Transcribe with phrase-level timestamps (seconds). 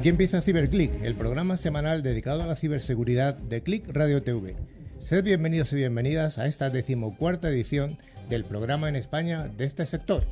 [0.00, 4.56] Aquí empieza CiberClick, el programa semanal dedicado a la ciberseguridad de Click Radio TV.
[4.98, 7.98] Sed bienvenidos y bienvenidas a esta decimocuarta edición
[8.30, 10.26] del programa en España de este sector.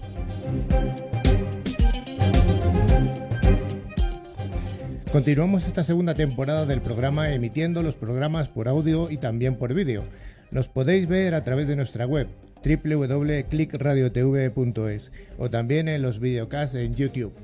[5.12, 10.04] Continuamos esta segunda temporada del programa emitiendo los programas por audio y también por vídeo.
[10.50, 12.26] Nos podéis ver a través de nuestra web
[12.64, 17.34] www.clickradiotv.es o también en los videocasts en YouTube.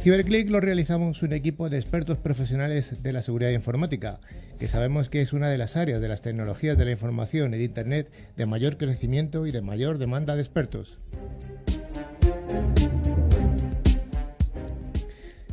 [0.00, 4.20] CiberClick lo realizamos un equipo de expertos profesionales de la seguridad informática,
[4.56, 7.58] que sabemos que es una de las áreas de las tecnologías de la información y
[7.58, 10.98] de Internet de mayor crecimiento y de mayor demanda de expertos.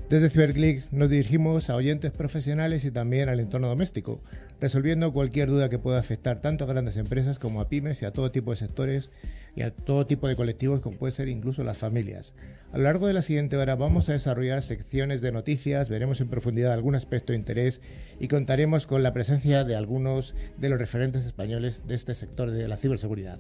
[0.10, 4.22] Desde CiberClick nos dirigimos a oyentes profesionales y también al entorno doméstico,
[4.62, 8.12] resolviendo cualquier duda que pueda afectar tanto a grandes empresas como a pymes y a
[8.12, 9.10] todo tipo de sectores
[9.56, 12.34] y a todo tipo de colectivos como puede ser incluso las familias.
[12.72, 16.28] A lo largo de la siguiente hora vamos a desarrollar secciones de noticias, veremos en
[16.28, 17.82] profundidad algún aspecto de interés
[18.20, 22.68] y contaremos con la presencia de algunos de los referentes españoles de este sector de
[22.68, 23.40] la ciberseguridad.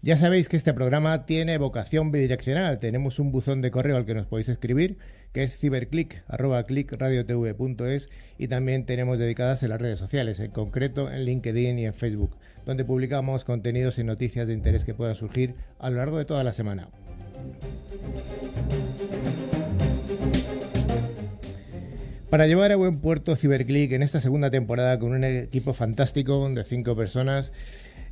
[0.00, 2.78] Ya sabéis que este programa tiene vocación bidireccional.
[2.78, 4.96] Tenemos un buzón de correo al que nos podéis escribir,
[5.32, 11.78] que es ciberclick.clickradiotv.es y también tenemos dedicadas en las redes sociales, en concreto en LinkedIn
[11.78, 15.96] y en Facebook, donde publicamos contenidos y noticias de interés que puedan surgir a lo
[15.96, 16.88] largo de toda la semana.
[22.30, 26.62] Para llevar a buen puerto CiberClick en esta segunda temporada con un equipo fantástico de
[26.62, 27.52] cinco personas,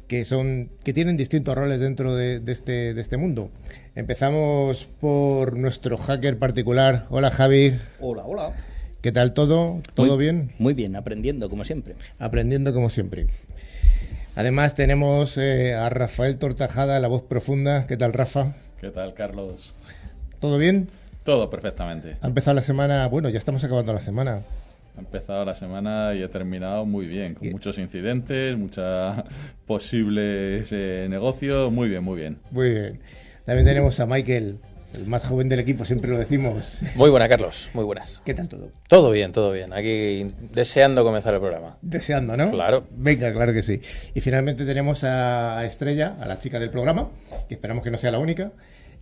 [0.09, 3.51] que son que tienen distintos roles dentro de, este, de este mundo.
[3.95, 7.07] Empezamos por nuestro hacker particular.
[7.11, 7.77] Hola Javi.
[8.01, 8.53] Hola, hola.
[9.01, 9.81] ¿Qué tal todo?
[9.95, 10.53] ¿Todo bien?
[10.59, 11.95] Muy bien, aprendiendo como siempre.
[12.19, 13.27] Aprendiendo como siempre.
[14.35, 17.87] Además tenemos eh, a Rafael Tortajada, la voz profunda.
[17.87, 18.55] ¿Qué tal, Rafa?
[18.81, 19.75] ¿Qué tal, Carlos?
[20.41, 20.89] ¿Todo bien?
[21.25, 22.17] Todo perfectamente.
[22.21, 24.43] Ha empezado la semana, bueno, ya estamos acabando la semana.
[24.97, 29.15] Ha empezado la semana y he terminado muy bien, con muchos incidentes, muchos
[29.67, 31.71] posibles eh, negocios.
[31.71, 32.39] Muy bien, muy bien.
[32.51, 33.01] Muy bien.
[33.45, 34.59] También tenemos a Michael,
[34.95, 36.81] el más joven del equipo, siempre lo decimos.
[36.95, 38.23] Muy buena, Carlos, muy buenas.
[38.25, 38.71] ¿Qué tal todo?
[38.89, 39.73] Todo bien, todo bien.
[39.75, 41.77] Aquí deseando comenzar el programa.
[41.83, 42.51] Deseando, ¿no?
[42.51, 42.87] Claro.
[42.91, 43.81] Venga, claro que sí.
[44.15, 47.11] Y finalmente tenemos a Estrella, a la chica del programa,
[47.49, 48.53] que esperamos que no sea la única.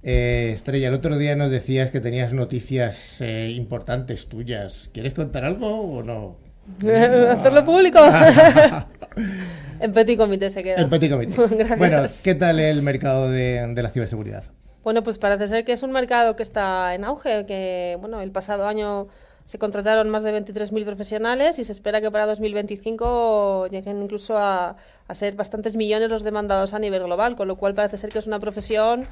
[0.06, 4.90] Eh, Estrella, el otro día nos decías que tenías noticias eh, importantes tuyas.
[4.92, 6.36] ¿Quieres contar algo o no?
[7.30, 8.00] ¿Hacerlo público?
[9.80, 10.82] en petit comité se queda.
[10.82, 11.34] En petit comité.
[11.78, 14.44] bueno, ¿qué tal el mercado de, de, la ciberseguridad?
[14.82, 18.30] Bueno, pues parece ser que es un mercado que está en auge, que bueno, el
[18.30, 19.08] pasado año
[19.44, 24.76] se contrataron más de 23.000 profesionales y se espera que para 2025 lleguen incluso a,
[25.08, 28.18] a ser bastantes millones los demandados a nivel global, con lo cual parece ser que
[28.18, 29.06] es una profesión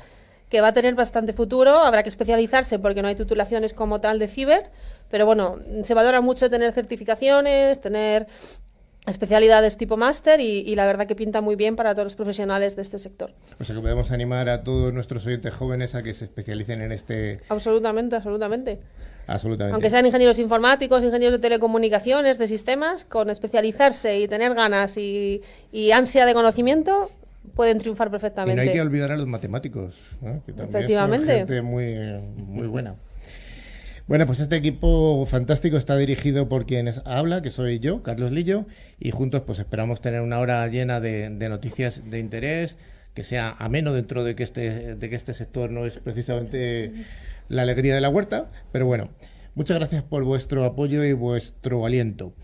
[0.52, 1.78] que va a tener bastante futuro.
[1.78, 4.70] Habrá que especializarse porque no hay titulaciones como tal de ciber,
[5.10, 8.26] pero bueno, se valora mucho tener certificaciones, tener
[9.06, 12.82] especialidades tipo máster y, la verdad que pinta muy bien para todos los profesionales de
[12.82, 13.32] este sector.
[13.58, 16.92] O sea que podemos animar a todos nuestros oyentes jóvenes a que se especialicen en
[16.92, 17.40] este...
[17.48, 18.78] Absolutamente, absolutamente.
[19.26, 19.72] Absolutamente.
[19.72, 25.40] Aunque sean ingenieros informáticos, ingenieros de telecomunicaciones, de sistemas, con especializarse y tener ganas y
[25.92, 27.10] ansia de conocimiento,
[27.54, 28.62] pueden triunfar perfectamente.
[28.62, 30.16] Y no hay que olvidar a los matemáticos,
[30.46, 31.26] que también Efectivamente.
[31.26, 31.94] son gente muy,
[32.36, 32.96] muy buena.
[34.08, 38.66] Bueno, pues este equipo fantástico está dirigido por quien habla, que soy yo, Carlos Lillo,
[38.98, 42.76] y juntos pues esperamos tener una hora llena de, noticias de interés,
[43.14, 46.92] que sea ameno dentro de que este, de que este sector no es precisamente
[47.48, 49.08] la alegría de la huerta, pero bueno,
[49.54, 52.34] muchas gracias por vuestro apoyo y vuestro aliento.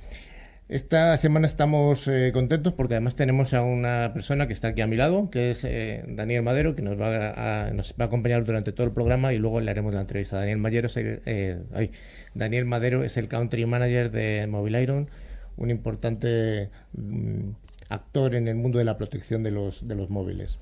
[0.69, 4.87] Esta semana estamos eh, contentos porque además tenemos a una persona que está aquí a
[4.87, 8.45] mi lado, que es eh, Daniel Madero, que nos va, a, nos va a acompañar
[8.45, 10.37] durante todo el programa y luego le haremos la entrevista.
[10.37, 11.91] Daniel, Madero es el, eh,
[12.35, 15.11] Daniel Madero es el Country Manager de Mobile Iron,
[15.57, 17.49] un importante mm,
[17.89, 20.59] actor en el mundo de la protección de los, de los móviles.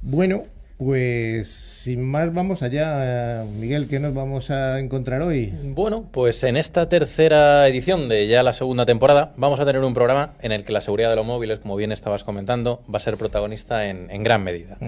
[0.00, 0.44] Bueno,
[0.80, 5.52] pues sin más vamos allá, Miguel, ¿qué nos vamos a encontrar hoy?
[5.62, 9.92] Bueno, pues en esta tercera edición de ya la segunda temporada vamos a tener un
[9.92, 13.00] programa en el que la seguridad de los móviles, como bien estabas comentando, va a
[13.00, 14.78] ser protagonista en, gran medida.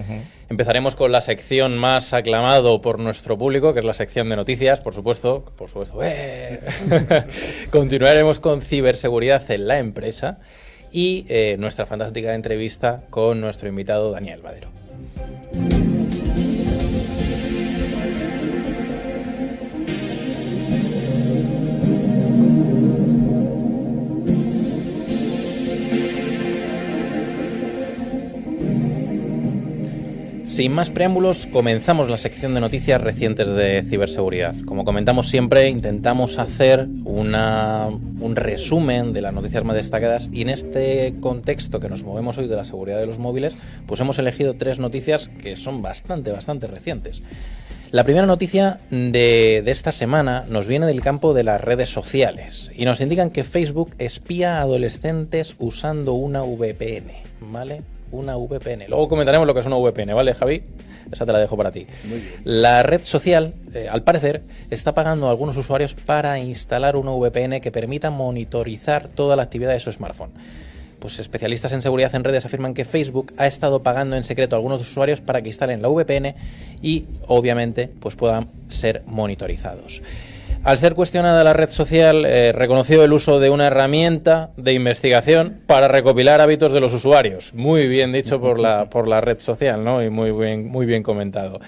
[0.48, 4.80] Empezaremos con la sección más aclamado por nuestro público, que es la sección de noticias,
[4.80, 5.44] por supuesto.
[5.58, 6.02] Por supuesto.
[6.02, 6.60] ¡eh!
[7.70, 10.38] Continuaremos con ciberseguridad en la empresa
[10.90, 14.40] y eh, nuestra fantástica entrevista con nuestro invitado Daniel
[15.22, 15.91] Thank you.
[30.52, 34.54] Sin más preámbulos, comenzamos la sección de noticias recientes de ciberseguridad.
[34.66, 41.14] Como comentamos siempre, intentamos hacer un resumen de las noticias más destacadas y en este
[41.20, 43.56] contexto que nos movemos hoy de la seguridad de los móviles,
[43.86, 47.22] pues hemos elegido tres noticias que son bastante, bastante recientes.
[47.90, 52.70] La primera noticia de, de, esta semana nos viene del campo de las redes sociales
[52.76, 57.10] y nos indican que Facebook espía a adolescentes usando una VPN,
[57.40, 57.80] ¿vale?
[58.12, 58.84] Una VPN.
[58.88, 60.62] Luego comentaremos lo que es una VPN, ¿vale, Javi?
[61.10, 61.86] Esa te la dejo para ti.
[62.44, 67.60] La red social, eh, al parecer, está pagando a algunos usuarios para instalar una VPN
[67.60, 70.30] que permita monitorizar toda la actividad de su smartphone
[71.02, 74.58] pues especialistas en seguridad en redes afirman que Facebook ha estado pagando en secreto a
[74.58, 76.36] algunos usuarios para que instalen la VPN
[76.80, 80.00] y obviamente pues puedan ser monitorizados.
[80.64, 85.56] Al ser cuestionada la red social, eh, reconoció el uso de una herramienta de investigación
[85.66, 87.52] para recopilar hábitos de los usuarios.
[87.52, 90.04] Muy bien dicho por la, por la red social, ¿no?
[90.04, 91.58] Y muy bien, muy bien comentado.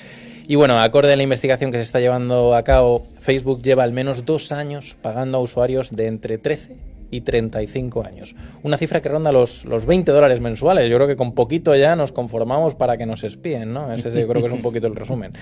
[0.47, 3.93] Y bueno, acorde a la investigación que se está llevando a cabo, Facebook lleva al
[3.93, 6.77] menos dos años pagando a usuarios de entre 13
[7.15, 8.35] y 35 años.
[8.65, 10.91] Una cifra que ronda los, los 20 dólares mensuales.
[10.91, 13.93] Yo creo que con poquito ya nos conformamos para que nos espíen, ¿no?
[13.93, 15.33] Ese yo creo que es un poquito el resumen.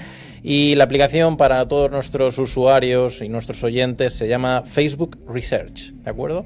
[0.42, 6.10] Y la aplicación para todos nuestros usuarios y nuestros oyentes se llama Facebook Research, ¿de
[6.10, 6.44] acuerdo?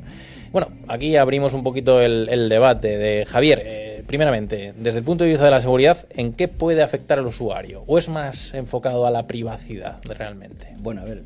[0.52, 3.62] Bueno, aquí abrimos un poquito el, el debate de Javier.
[3.64, 7.26] Eh, primeramente, desde el punto de vista de la seguridad, ¿en qué puede afectar al
[7.26, 7.82] usuario?
[7.88, 10.69] ¿O es más enfocado a la privacidad realmente?
[10.78, 11.25] Bueno, a ver,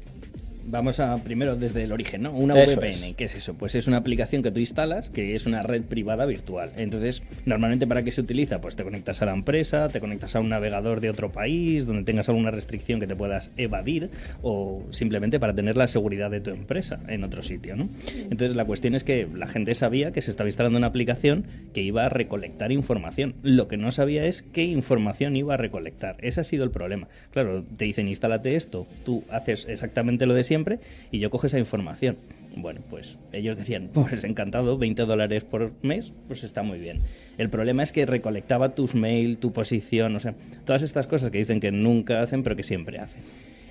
[0.67, 2.33] Vamos a primero desde el origen, ¿no?
[2.33, 3.15] Una Eso VPN, es.
[3.17, 3.55] ¿qué es eso?
[3.55, 6.73] Pues es una aplicación que tú instalas, que es una red privada virtual.
[6.77, 8.61] Entonces, normalmente para qué se utiliza?
[8.61, 12.05] Pues te conectas a la empresa, te conectas a un navegador de otro país, donde
[12.05, 14.11] tengas alguna restricción que te puedas evadir,
[14.43, 17.89] o simplemente para tener la seguridad de tu empresa en otro sitio, ¿no?
[18.31, 21.83] Entonces, la cuestión es que la gente sabía que se estaba instalando una aplicación que
[21.83, 23.35] iba a recolectar información.
[23.43, 26.17] Lo que no sabía es qué información iba a recolectar.
[26.21, 27.09] Ese ha sido el problema.
[27.33, 30.81] Claro, te dicen, instálate esto, tú haces exactamente lo de siempre
[31.13, 32.17] y yo cojo esa información.
[32.57, 37.01] Bueno, pues ellos decían, pues encantado, 20 dólares por mes, pues está muy bien.
[37.39, 41.39] El problema es que recolectaba tus mail, tu posición, o sea, todas estas cosas que
[41.39, 43.23] dicen que nunca hacen, pero que siempre hacen.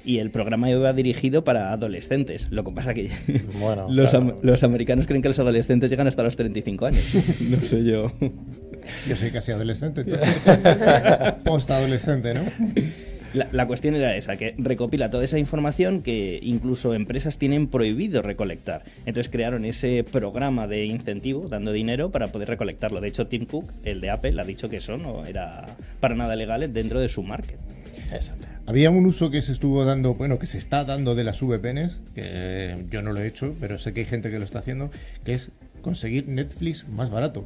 [0.05, 2.47] Y el programa iba dirigido para adolescentes.
[2.51, 3.09] Lo que pasa que
[3.59, 4.29] Bueno, los, claro.
[4.29, 7.03] am- los americanos creen que los adolescentes llegan hasta los 35 años.
[7.41, 8.09] no sé yo.
[9.09, 10.29] Yo soy casi adolescente, entonces.
[11.43, 12.41] Post-adolescente, ¿no?
[13.33, 18.21] La, la cuestión era esa, que recopila toda esa información que incluso empresas tienen prohibido
[18.21, 18.83] recolectar.
[19.05, 23.01] Entonces crearon ese programa de incentivo, dando dinero para poder recolectarlo.
[23.01, 25.65] De hecho, Tim Cook, el de Apple, ha dicho que eso no era
[25.99, 27.57] para nada legal dentro de su market.
[28.11, 28.47] Exacto.
[28.65, 32.01] Había un uso que se estuvo dando, bueno, que se está dando de las VPNs,
[32.13, 34.91] que yo no lo he hecho, pero sé que hay gente que lo está haciendo,
[35.23, 37.45] que es conseguir Netflix más barato.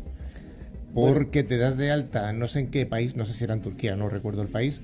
[0.93, 3.61] Porque te das de alta, no sé en qué país, no sé si era en
[3.61, 4.81] Turquía, no recuerdo el país,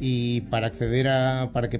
[0.00, 1.78] y para acceder a, para que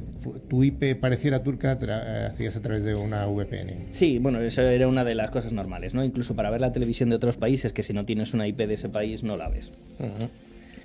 [0.49, 3.87] tu IP pareciera turca, tra- eh, hacías a través de una VPN.
[3.93, 6.05] Sí, bueno, eso era una de las cosas normales, ¿no?
[6.05, 8.75] Incluso para ver la televisión de otros países, que si no tienes una IP de
[8.75, 9.73] ese país no la ves.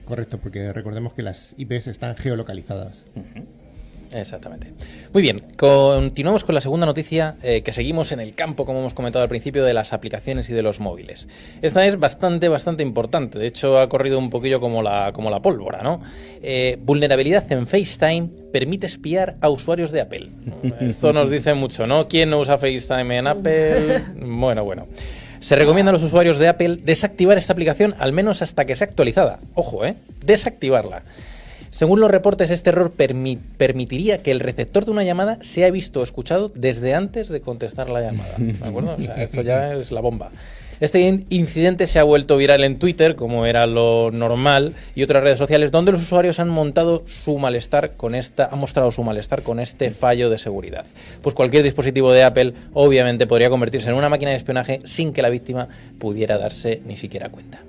[0.05, 3.05] Correcto, porque recordemos que las IPs están geolocalizadas.
[4.15, 4.71] Exactamente.
[5.13, 8.93] Muy bien, continuamos con la segunda noticia eh, que seguimos en el campo, como hemos
[8.93, 11.27] comentado al principio, de las aplicaciones y de los móviles.
[11.61, 13.37] Esta es bastante, bastante importante.
[13.37, 16.01] De hecho, ha corrido un poquillo como la, como la pólvora, ¿no?
[16.41, 20.29] Eh, vulnerabilidad en FaceTime permite espiar a usuarios de Apple.
[20.79, 22.07] Esto nos dice mucho, ¿no?
[22.07, 24.01] ¿Quién no usa FaceTime en Apple?
[24.15, 24.87] Bueno, bueno.
[25.39, 28.87] Se recomienda a los usuarios de Apple desactivar esta aplicación al menos hasta que sea
[28.87, 29.39] actualizada.
[29.53, 29.95] Ojo, ¿eh?
[30.25, 31.03] Desactivarla.
[31.75, 35.99] Según los reportes, este error permi- permitiría que el receptor de una llamada sea visto
[35.99, 38.35] o escuchado desde antes de contestar la llamada.
[38.37, 38.95] ¿De acuerdo?
[38.97, 40.31] O sea, esto ya es la bomba.
[40.79, 45.21] Este in- incidente se ha vuelto viral en Twitter, como era lo normal, y otras
[45.21, 49.41] redes sociales, donde los usuarios han montado su malestar con esta, han mostrado su malestar
[49.43, 50.85] con este fallo de seguridad.
[51.21, 55.21] Pues cualquier dispositivo de Apple, obviamente, podría convertirse en una máquina de espionaje sin que
[55.21, 55.67] la víctima
[55.99, 57.59] pudiera darse ni siquiera cuenta.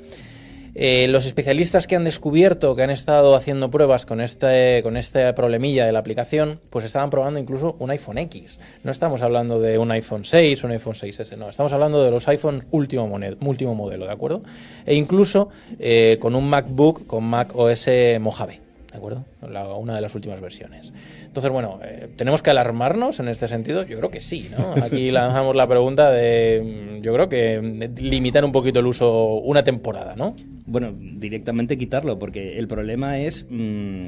[0.79, 5.35] Eh, los especialistas que han descubierto, que han estado haciendo pruebas con este, con esta
[5.35, 8.59] problemilla de la aplicación, pues estaban probando incluso un iPhone X.
[8.85, 12.11] No estamos hablando de un iPhone 6 o un iPhone 6S, no, estamos hablando de
[12.11, 14.43] los iPhone último, último modelo, ¿de acuerdo?
[14.85, 17.89] E incluso eh, con un MacBook con Mac OS
[18.21, 18.66] Mojave.
[18.97, 19.25] ¿De acuerdo?
[19.47, 20.91] la- una de las últimas versiones.
[21.27, 23.83] Entonces, bueno, eh, ¿tenemos que alarmarnos en este sentido?
[23.85, 24.83] Yo creo que sí, ¿no?
[24.83, 29.35] Aquí lanzamos la pregunta de, mm, yo creo que mm, limitar un poquito el uso
[29.35, 30.35] una temporada, ¿no?
[30.65, 34.07] Bueno, directamente quitarlo, porque el problema es mm,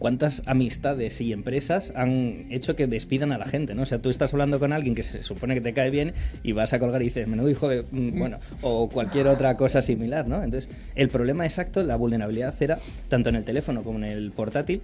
[0.00, 3.82] cuántas amistades y empresas han hecho que despidan a la gente, ¿no?
[3.82, 6.52] O sea, tú estás hablando con alguien que se supone que te cae bien y
[6.52, 7.82] vas a colgar y dices, menudo hijo de...
[7.82, 10.42] mm, bueno, o cualquier otra cosa similar, ¿no?
[10.42, 12.78] Entonces, el problema exacto, la vulnerabilidad era,
[13.08, 14.80] tanto en el teléfono como en el portátil,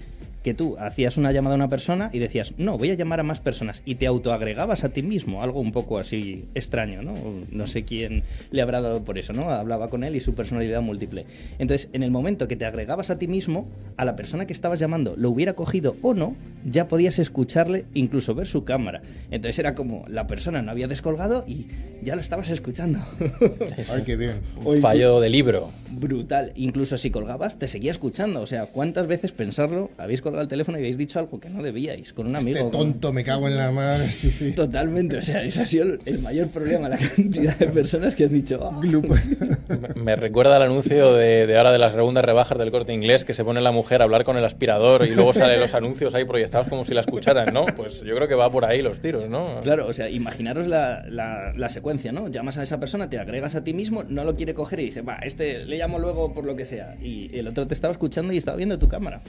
[0.47, 3.25] que tú hacías una llamada a una persona y decías, no, voy a llamar a
[3.25, 7.15] más personas, y te autoagregabas a ti mismo, algo un poco así extraño, ¿no?
[7.51, 8.23] No sé quién
[8.53, 9.51] le habrá dado por eso, ¿no?
[9.51, 11.27] Hablaba con él y su personalidad múltiple.
[11.59, 14.79] Entonces, en el momento que te agregabas a ti mismo, a la persona que estabas
[14.79, 16.37] llamando, lo hubiera cogido o no,
[16.69, 19.01] ya podías escucharle, incluso ver su cámara.
[19.31, 21.69] Entonces era como, la persona no había descolgado y
[22.03, 22.99] ya lo estabas escuchando.
[23.91, 24.41] Ay, qué bien.
[24.65, 25.71] Un fallo de libro.
[25.91, 26.53] Brutal.
[26.57, 28.41] Incluso si colgabas, te seguía escuchando.
[28.43, 29.91] O sea, ¿cuántas veces pensarlo?
[29.97, 32.59] Habéis colgado el teléfono y habéis dicho algo que no debíais con un amigo.
[32.59, 34.07] Este con- tonto, me cago en la madre.
[34.17, 34.53] Sí, sí.
[34.53, 35.19] Totalmente.
[35.19, 38.59] O sea, ese ha sido el- mayor problema, la cantidad de personas que han dicho.
[38.63, 38.81] "Ah".
[38.81, 43.25] Me- Me recuerda al anuncio de, de ahora de las segundas rebajas del corte inglés
[43.25, 46.15] que se pone la mujer a hablar con el aspirador y luego salen los anuncios
[46.15, 47.67] ahí proyectados como si la escucharan, ¿no?
[47.67, 49.61] Pues yo creo que va por ahí los tiros, ¿no?
[49.63, 52.29] Claro, o sea, imaginaros la, la- la secuencia, ¿no?
[52.29, 55.03] Llamas a esa persona, te agregas a ti mismo, no lo quiere coger y dice,
[55.03, 56.97] va, este le llamo luego por lo que sea.
[57.03, 59.21] Y el otro te estaba escuchando y estaba viendo tu cámara.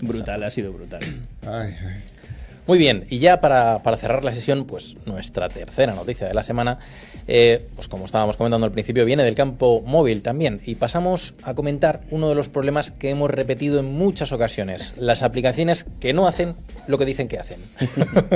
[0.00, 1.00] Brutal, ha sido brutal.
[1.46, 2.02] Ay, ay.
[2.66, 6.42] Muy bien, y ya para, para cerrar la sesión, pues nuestra tercera noticia de la
[6.42, 6.78] semana,
[7.26, 10.60] eh, pues como estábamos comentando al principio, viene del campo móvil también.
[10.64, 15.22] Y pasamos a comentar uno de los problemas que hemos repetido en muchas ocasiones, las
[15.22, 16.54] aplicaciones que no hacen
[16.86, 17.58] lo que dicen que hacen.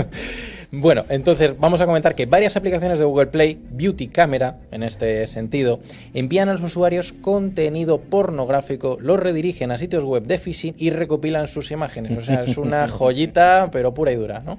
[0.70, 5.26] bueno, entonces vamos a comentar que varias aplicaciones de Google Play, Beauty Camera en este
[5.26, 5.80] sentido,
[6.14, 11.48] envían a los usuarios contenido pornográfico, los redirigen a sitios web de phishing y recopilan
[11.48, 12.16] sus imágenes.
[12.16, 14.58] O sea, es una joyita, pero pura y dura, ¿no?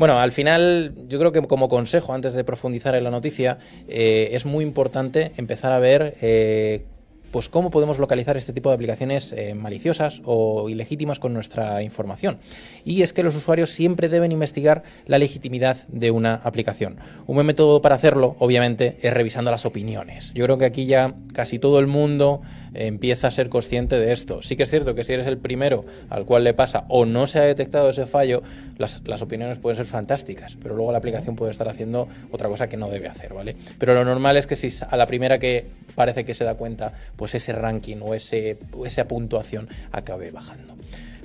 [0.00, 4.30] Bueno, al final, yo creo que como consejo, antes de profundizar en la noticia, eh,
[4.32, 6.86] es muy importante empezar a ver eh,
[7.30, 12.38] pues cómo podemos localizar este tipo de aplicaciones eh, maliciosas o ilegítimas con nuestra información.
[12.82, 16.96] Y es que los usuarios siempre deben investigar la legitimidad de una aplicación.
[17.26, 20.32] Un buen método para hacerlo, obviamente, es revisando las opiniones.
[20.32, 22.40] Yo creo que aquí ya casi todo el mundo
[22.74, 24.42] empieza a ser consciente de esto.
[24.42, 27.26] Sí que es cierto que si eres el primero al cual le pasa o no
[27.26, 28.42] se ha detectado ese fallo,
[28.78, 32.76] las, opiniones pueden ser fantásticas, pero luego la aplicación puede estar haciendo otra cosa que
[32.76, 33.56] no debe hacer, ¿vale?
[33.78, 36.92] Pero lo normal es que si a la primera que parece que se da cuenta,
[37.16, 40.76] pues ese ranking o ese, esa puntuación acabe bajando.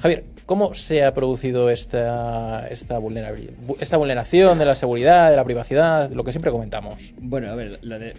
[0.01, 5.43] Javier, ¿cómo se ha producido esta, esta, vulnerabil- esta vulneración de la seguridad, de la
[5.43, 7.13] privacidad, lo que siempre comentamos?
[7.19, 8.13] Bueno, a ver, lo de...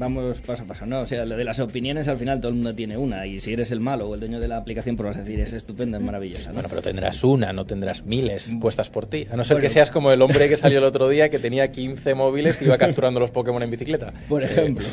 [0.00, 1.00] Vamos paso a paso, ¿no?
[1.02, 3.52] O sea, lo de las opiniones al final todo el mundo tiene una y si
[3.52, 5.98] eres el malo o el dueño de la aplicación pues vas a decir es estupenda,
[5.98, 6.54] es maravillosa, ¿no?
[6.54, 9.26] Bueno, pero tendrás una, no tendrás miles puestas por ti.
[9.30, 9.68] A no ser Bueno.
[9.68, 12.64] que seas como el hombre que salió el otro día que tenía 15 móviles que
[12.64, 14.14] iba capturando los Pokémon en bicicleta.
[14.26, 14.86] Por Eh, ejemplo.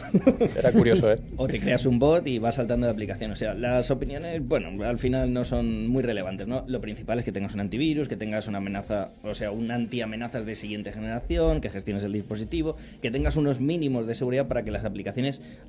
[0.57, 1.15] era curioso, ¿eh?
[1.37, 3.31] O te creas un bot y vas saltando de aplicación.
[3.31, 6.65] O sea, las opiniones, bueno, al final no son muy relevantes, ¿no?
[6.67, 10.45] Lo principal es que tengas un antivirus, que tengas una amenaza, o sea, un anti-amenazas
[10.45, 14.71] de siguiente generación, que gestiones el dispositivo, que tengas unos mínimos de seguridad para que
[14.71, 14.96] las aplicaciones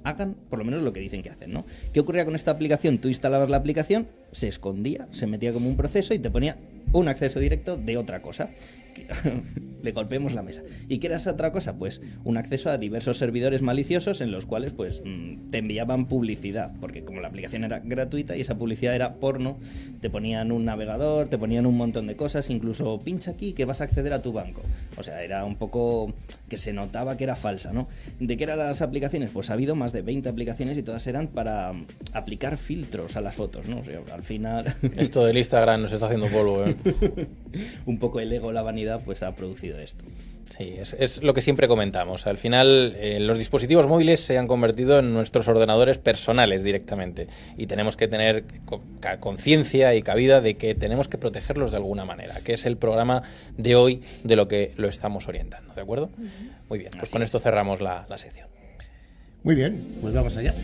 [0.04, 1.64] hagan por lo menos lo que dicen que hacen, ¿no?
[1.92, 2.98] ¿Qué ocurría con esta aplicación?
[2.98, 6.56] Tú instalabas la aplicación, se escondía, se metía como un proceso y te ponía
[6.92, 8.50] un acceso directo de otra cosa.
[9.82, 10.62] Le golpeemos la mesa.
[10.88, 11.74] ¿Y qué era esa otra cosa?
[11.74, 16.72] Pues un acceso a diversos servidores maliciosos en los cuales pues mm, te enviaban publicidad,
[16.80, 19.58] porque como la aplicación era gratuita y esa publicidad era porno,
[20.00, 23.80] te ponían un navegador, te ponían un montón de cosas, incluso pincha aquí que vas
[23.80, 24.62] a acceder a tu banco.
[24.96, 26.12] O sea, era un poco
[26.48, 27.88] que se notaba que era falsa, ¿no?
[28.18, 29.30] ¿De qué eran las aplicaciones?
[29.30, 33.20] Pues ha habido más de 20 aplicaciones y todas eran para mm, aplicar filtros a
[33.20, 33.80] las fotos, ¿no?
[33.80, 36.76] O sea, al final Esto del Instagram nos está haciendo polvo, ¿eh?
[37.86, 40.04] un poco el ego, la vanidad, pues ha producido esto.
[40.56, 42.26] Sí, es, es lo que siempre comentamos.
[42.26, 47.28] Al final, eh, los dispositivos móviles se han convertido en nuestros ordenadores personales directamente.
[47.56, 48.44] Y tenemos que tener
[49.20, 53.22] conciencia y cabida de que tenemos que protegerlos de alguna manera, que es el programa
[53.56, 55.74] de hoy de lo que lo estamos orientando.
[55.74, 56.10] ¿De acuerdo?
[56.68, 57.26] Muy bien, pues Así con es.
[57.26, 58.48] esto cerramos la, la sección.
[59.44, 60.54] Muy bien, pues vamos allá.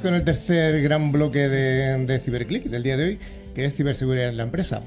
[0.00, 3.18] Con el tercer gran bloque de, de Ciberclick del día de hoy,
[3.54, 4.80] que es ciberseguridad en la empresa.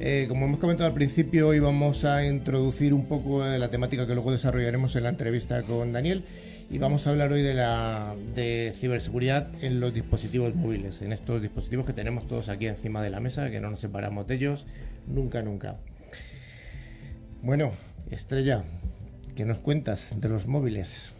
[0.00, 4.06] Eh, como hemos comentado al principio, hoy vamos a introducir un poco de la temática
[4.06, 6.24] que luego desarrollaremos en la entrevista con Daniel
[6.70, 11.42] y vamos a hablar hoy de la de ciberseguridad en los dispositivos móviles, en estos
[11.42, 14.64] dispositivos que tenemos todos aquí encima de la mesa, que no nos separamos de ellos
[15.06, 15.76] nunca, nunca.
[17.42, 17.72] Bueno,
[18.10, 18.64] Estrella,
[19.34, 21.12] ¿qué nos cuentas de los móviles?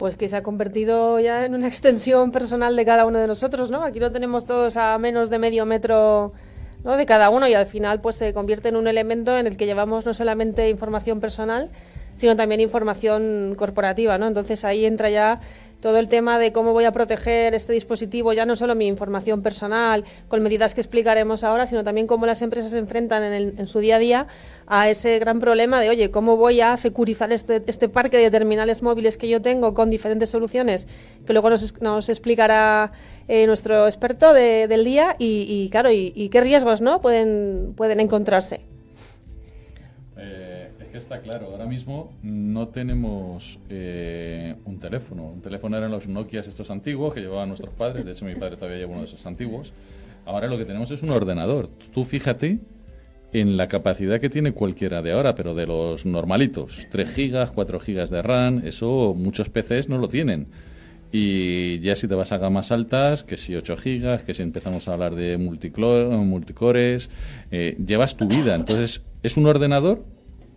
[0.00, 3.70] Pues que se ha convertido ya en una extensión personal de cada uno de nosotros,
[3.70, 3.84] ¿no?
[3.84, 6.32] Aquí lo tenemos todos a menos de medio metro
[6.84, 6.96] ¿no?
[6.96, 9.66] de cada uno y al final pues se convierte en un elemento en el que
[9.66, 11.68] llevamos no solamente información personal,
[12.16, 14.26] sino también información corporativa, ¿no?
[14.26, 15.40] Entonces ahí entra ya
[15.80, 19.42] todo el tema de cómo voy a proteger este dispositivo, ya no solo mi información
[19.42, 23.80] personal, con medidas que explicaremos ahora, sino también cómo las empresas se enfrentan en, su
[23.80, 24.26] día a día
[24.66, 28.82] a ese gran problema de, oye, cómo voy a securizar este, este parque de terminales
[28.82, 30.86] móviles que yo tengo con diferentes soluciones,
[31.26, 32.92] que luego nos, explicará
[33.28, 37.00] eh, nuestro experto del día y, claro, y, qué riesgos ¿no?
[37.00, 38.60] pueden, pueden encontrarse
[40.90, 45.24] que está claro, ahora mismo no tenemos eh, un teléfono.
[45.24, 48.56] Un teléfono eran los Nokia estos antiguos que llevaban nuestros padres, de hecho mi padre
[48.56, 49.72] todavía lleva uno de esos antiguos.
[50.26, 51.68] Ahora lo que tenemos es un ordenador.
[51.92, 52.58] Tú fíjate
[53.32, 56.86] en la capacidad que tiene cualquiera de ahora, pero de los normalitos.
[56.90, 60.48] 3 gigas, 4 gigas de RAM, eso muchos PCs no lo tienen.
[61.12, 64.88] Y ya si te vas a gamas altas, que si 8 gigas, que si empezamos
[64.88, 67.10] a hablar de multicores,
[67.50, 68.54] eh, llevas tu vida.
[68.54, 70.04] Entonces, es un ordenador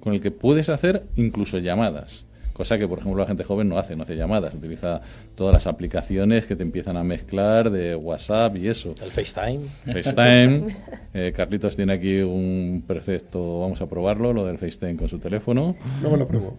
[0.04, 2.26] con el que puedes hacer incluso llamadas.
[2.52, 5.00] Cosa que, por ejemplo, la gente joven no hace, no hace llamadas, utiliza
[5.36, 8.94] todas las aplicaciones que te empiezan a mezclar de WhatsApp y eso.
[9.02, 9.62] El FaceTime.
[9.86, 10.68] FaceTime.
[11.16, 15.76] Eh, Carlitos tiene aquí un precepto, vamos a probarlo, lo del FaceTime con su teléfono.
[16.02, 16.58] Luego lo pruebo.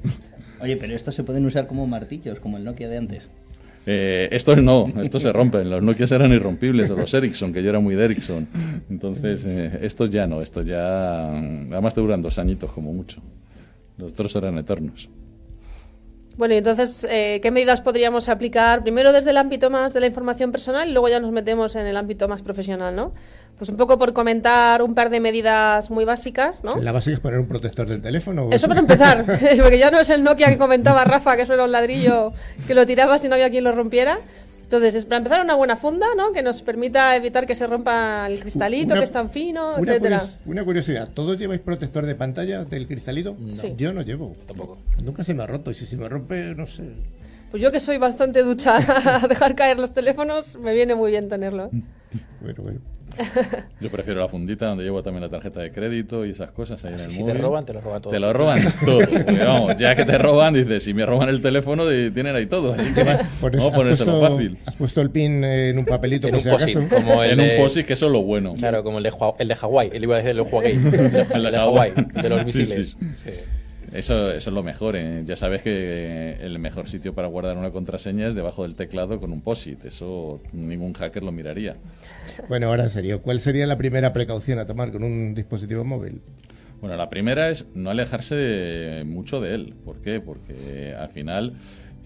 [0.61, 3.29] Oye, pero estos se pueden usar como martillos, como el Nokia de antes.
[3.87, 5.69] Eh, estos no, estos se rompen.
[5.69, 8.49] Los Nokia eran irrompibles, o los Ericsson, que yo era muy de Ericsson.
[8.91, 11.29] Entonces, eh, estos ya no, estos ya.
[11.29, 13.21] Además, te duran dos añitos como mucho.
[13.99, 15.09] Los otros eran eternos.
[16.37, 18.83] Bueno, y entonces, eh, ¿qué medidas podríamos aplicar?
[18.83, 21.87] Primero desde el ámbito más de la información personal y luego ya nos metemos en
[21.87, 23.14] el ámbito más profesional, ¿no?
[23.64, 26.76] Pues un poco por comentar un par de medidas muy básicas, ¿no?
[26.76, 28.50] La básica es poner un protector del teléfono.
[28.52, 29.25] Eso para empezar,
[29.56, 32.35] porque ya no es el Nokia que comentaba Rafa, que eso era un ladrillo
[32.66, 34.18] que lo tirabas y no había quien lo rompiera.
[34.64, 36.33] Entonces, es para empezar una buena funda, ¿no?
[36.33, 40.23] Que nos permita evitar que se rompa el cristalito, que es tan fino, una etcétera.
[40.45, 43.34] una curiosidad, ¿todos lleváis protector de pantalla del cristalito?
[43.78, 44.34] Yo no llevo.
[44.47, 44.76] Tampoco.
[45.02, 46.82] Nunca se me ha roto y si se me rompe, no sé.
[47.50, 48.76] Pues yo que soy bastante ducha
[49.23, 51.71] a dejar caer los teléfonos, me viene muy bien tenerlo.
[52.43, 52.94] bueno, bueno.
[53.81, 56.95] Yo prefiero la fundita donde llevo también la tarjeta de crédito y esas cosas ahí
[56.95, 58.13] en el si te roban, te lo roban todo.
[58.13, 59.00] Te lo roban todo.
[59.47, 62.75] vamos, ya que te roban, dices, si me roban el teléfono, tienen ahí todo.
[62.75, 64.59] Así que más, por eso, has puesto, fácil.
[64.67, 66.81] Has puesto el pin en un papelito, en un si acaso.
[66.89, 68.55] Como el en un POSIT, que eso es lo bueno.
[68.55, 69.91] Claro, como el de, el de Hawái.
[69.93, 70.73] Él iba a decir el de Huawei.
[70.73, 72.97] el de, Hawái, de los misiles.
[73.25, 73.31] sí.
[73.95, 74.97] Eso, eso es lo mejor.
[74.97, 75.23] ¿eh?
[75.25, 79.33] Ya sabes que el mejor sitio para guardar una contraseña es debajo del teclado con
[79.33, 79.85] un POSIT.
[79.85, 81.76] Eso ningún hacker lo miraría.
[82.49, 86.21] Bueno, ahora en serio, ¿cuál sería la primera precaución a tomar con un dispositivo móvil?
[86.80, 89.75] Bueno, la primera es no alejarse mucho de él.
[89.85, 90.21] ¿Por qué?
[90.21, 91.54] Porque al final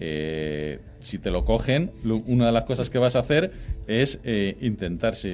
[0.01, 1.91] eh, si te lo cogen,
[2.27, 3.51] una de las cosas que vas a hacer
[3.87, 5.29] es eh, intentar, si,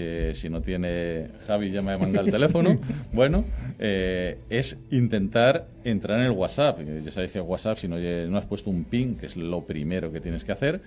[0.49, 2.78] no tiene Javi, ya me ha mandado el teléfono,
[3.13, 3.45] bueno,
[3.80, 6.80] eh, es intentar entrar en el WhatsApp.
[7.04, 10.12] Ya sabéis que WhatsApp, si no, no has puesto un pin, que es lo primero
[10.12, 10.82] que tienes que hacer,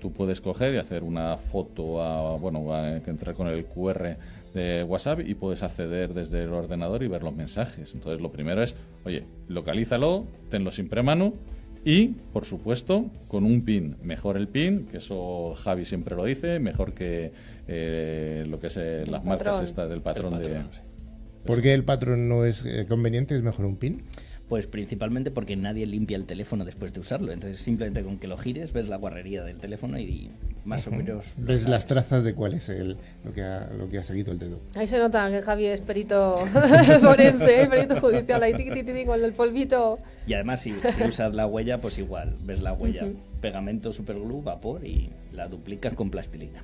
[0.00, 4.16] tú puedes coger y hacer una foto, a, bueno, a, entrar con el QR
[4.54, 7.94] de WhatsApp y puedes acceder desde el ordenador y ver los mensajes.
[7.94, 11.34] Entonces, lo primero es, oye, localízalo, tenlo siempre a mano
[11.84, 13.96] y, por supuesto, con un pin.
[14.02, 17.32] Mejor el pin, que eso Javi siempre lo dice, mejor que
[17.66, 20.62] eh, lo que es eh, las marcas estas del patrón, de...
[21.46, 23.36] ¿Por qué el patrón no es eh, conveniente?
[23.36, 24.02] ¿Es mejor un pin?
[24.48, 27.32] Pues principalmente porque nadie limpia el teléfono después de usarlo.
[27.32, 30.30] Entonces simplemente con que lo gires ves la guarrería del teléfono y
[30.64, 31.24] más o menos...
[31.36, 34.38] Ves las trazas de cuál es el, lo, que ha, lo que ha seguido el
[34.38, 34.60] dedo.
[34.74, 36.36] Ahí se nota que Javi es perito
[37.00, 37.68] forense, ¿eh?
[37.68, 39.98] perito judicial, ahí tiki, tiki, con el polvito.
[40.26, 40.74] Y además si,
[41.06, 43.06] usas la huella, pues igual, ves la huella.
[43.40, 46.62] Pegamento, superglue, vapor y la duplicas con plastilina.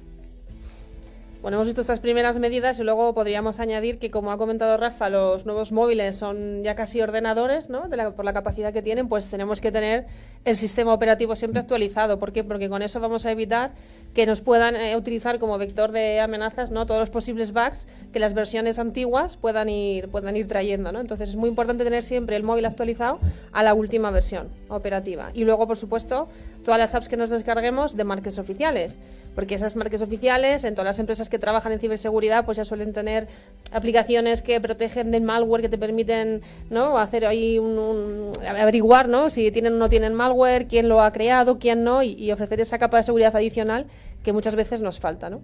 [1.44, 5.10] Bueno, hemos visto estas primeras medidas y luego podríamos añadir que, como ha comentado Rafa,
[5.10, 7.82] los nuevos móviles son ya casi ordenadores, ¿no?
[8.16, 10.06] por la capacidad que tienen, pues tenemos que tener
[10.46, 12.18] el sistema operativo siempre actualizado.
[12.18, 12.44] ¿Por qué?
[12.44, 13.72] Porque con eso vamos a evitar
[14.14, 16.86] que nos puedan eh, utilizar como vector de amenazas, ¿no?
[16.86, 21.00] Todos los posibles bugs que las versiones antiguas puedan ir, puedan ir trayendo, ¿no?
[21.00, 23.18] Entonces es muy importante tener siempre el móvil actualizado
[23.52, 25.30] a la última versión operativa.
[25.34, 26.28] Y luego, por supuesto,
[26.64, 28.98] todas las apps que nos descarguemos de marcas oficiales.
[29.34, 32.92] Porque esas marcas oficiales, en todas las empresas que trabajan en ciberseguridad, pues ya suelen
[32.92, 33.28] tener
[33.72, 36.98] aplicaciones que protegen del malware, que te permiten ¿no?
[36.98, 39.30] hacer ahí un, averiguar ¿no?
[39.30, 42.78] si tienen o no tienen malware, quién lo ha creado, quién no, y, ofrecer esa
[42.78, 43.86] capa de seguridad adicional
[44.22, 45.30] que muchas veces nos falta.
[45.30, 45.42] ¿no?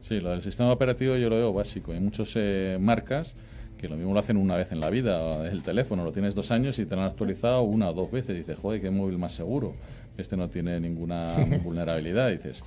[0.00, 1.92] Sí, lo del sistema operativo yo lo veo básico.
[1.92, 3.36] Hay muchas eh, marcas
[3.76, 5.46] que lo mismo lo hacen una vez en la vida.
[5.50, 8.36] El teléfono lo tienes dos años y te lo han actualizado una o dos veces.
[8.36, 9.74] dices, joder, qué móvil más seguro.
[10.16, 12.30] Este no tiene ninguna vulnerabilidad.
[12.30, 12.62] dices,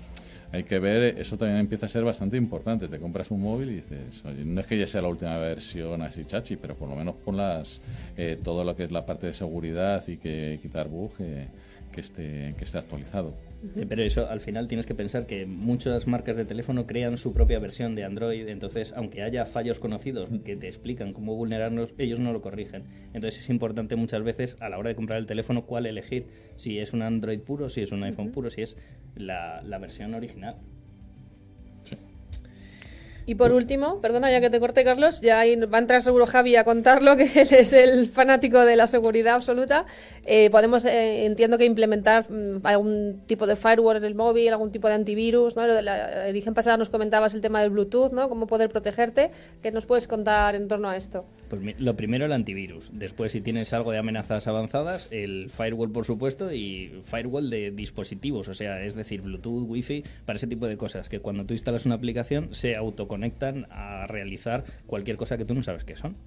[0.52, 2.88] hay que ver, eso también empieza a ser bastante importante.
[2.88, 6.02] Te compras un móvil y dices, oye, no es que ya sea la última versión
[6.02, 7.82] así chachi, pero por lo menos ponlas
[8.18, 11.48] eh, todo lo que es la parte de seguridad y que quitar bugs eh,
[11.92, 13.34] que, esté, que esté actualizado.
[13.76, 17.34] Eh, pero eso al final tienes que pensar que muchas marcas de teléfono crean su
[17.34, 22.20] propia versión de Android, entonces aunque haya fallos conocidos que te explican cómo vulnerarlos, ellos
[22.20, 22.86] no lo corrigen.
[23.14, 26.80] Entonces es importante muchas veces a la hora de comprar el teléfono cuál elegir, si
[26.80, 28.78] es un Android puro, si es un iPhone puro, si es
[29.16, 30.56] la, la versión original.
[33.30, 36.56] Y por último, perdona ya que te corte Carlos, ya va a entrar seguro Javi
[36.56, 39.86] a contarlo, que él es el fanático de la seguridad absoluta.
[40.32, 44.72] Eh, podemos, eh, entiendo que implementar mm, algún tipo de firewall en el móvil, algún
[44.72, 45.56] tipo de antivirus.
[45.56, 45.66] ¿no?
[45.66, 48.30] La edición pasada nos comentabas el tema del Bluetooth, ¿no?
[48.30, 49.32] Cómo poder protegerte.
[49.64, 51.26] ¿Qué nos puedes contar en torno a esto?
[51.50, 52.92] Pues lo primero el antivirus.
[52.94, 58.50] Después, si tienes algo de amenazas avanzadas, el firewall, por supuesto, y firewall de dispositivos,
[58.50, 61.88] o sea, es decir, Bluetooth, Wi-Fi, para ese tipo de cosas, que cuando tú instalas
[61.88, 66.18] una aplicación se autoconectan a realizar cualquier cosa que tú no sabes qué son.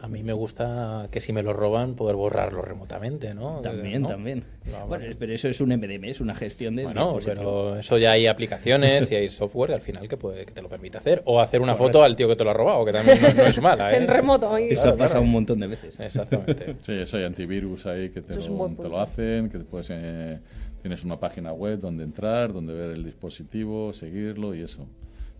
[0.00, 3.49] A mí me gusta que si me lo roban, poder borrarlo remotamente, ¿no?
[3.62, 4.44] También, también.
[4.88, 8.26] bueno, pero eso es un MDM, es una gestión de bueno, pero eso ya hay
[8.26, 11.22] aplicaciones y hay software al final que, puede, que te lo permite hacer.
[11.24, 13.60] O hacer una foto al tío que te lo ha robado, que también no, es
[13.60, 13.92] mala.
[13.92, 13.96] ¿eh?
[13.96, 14.56] en remoto.
[14.56, 15.98] Eso pasa un montón de veces.
[16.00, 16.74] Exactamente.
[16.80, 20.38] sí, eso hay antivirus ahí que te, lo, te lo, hacen, que puedes, eh,
[20.82, 24.86] tienes una página web donde entrar, donde ver el dispositivo, seguirlo y eso.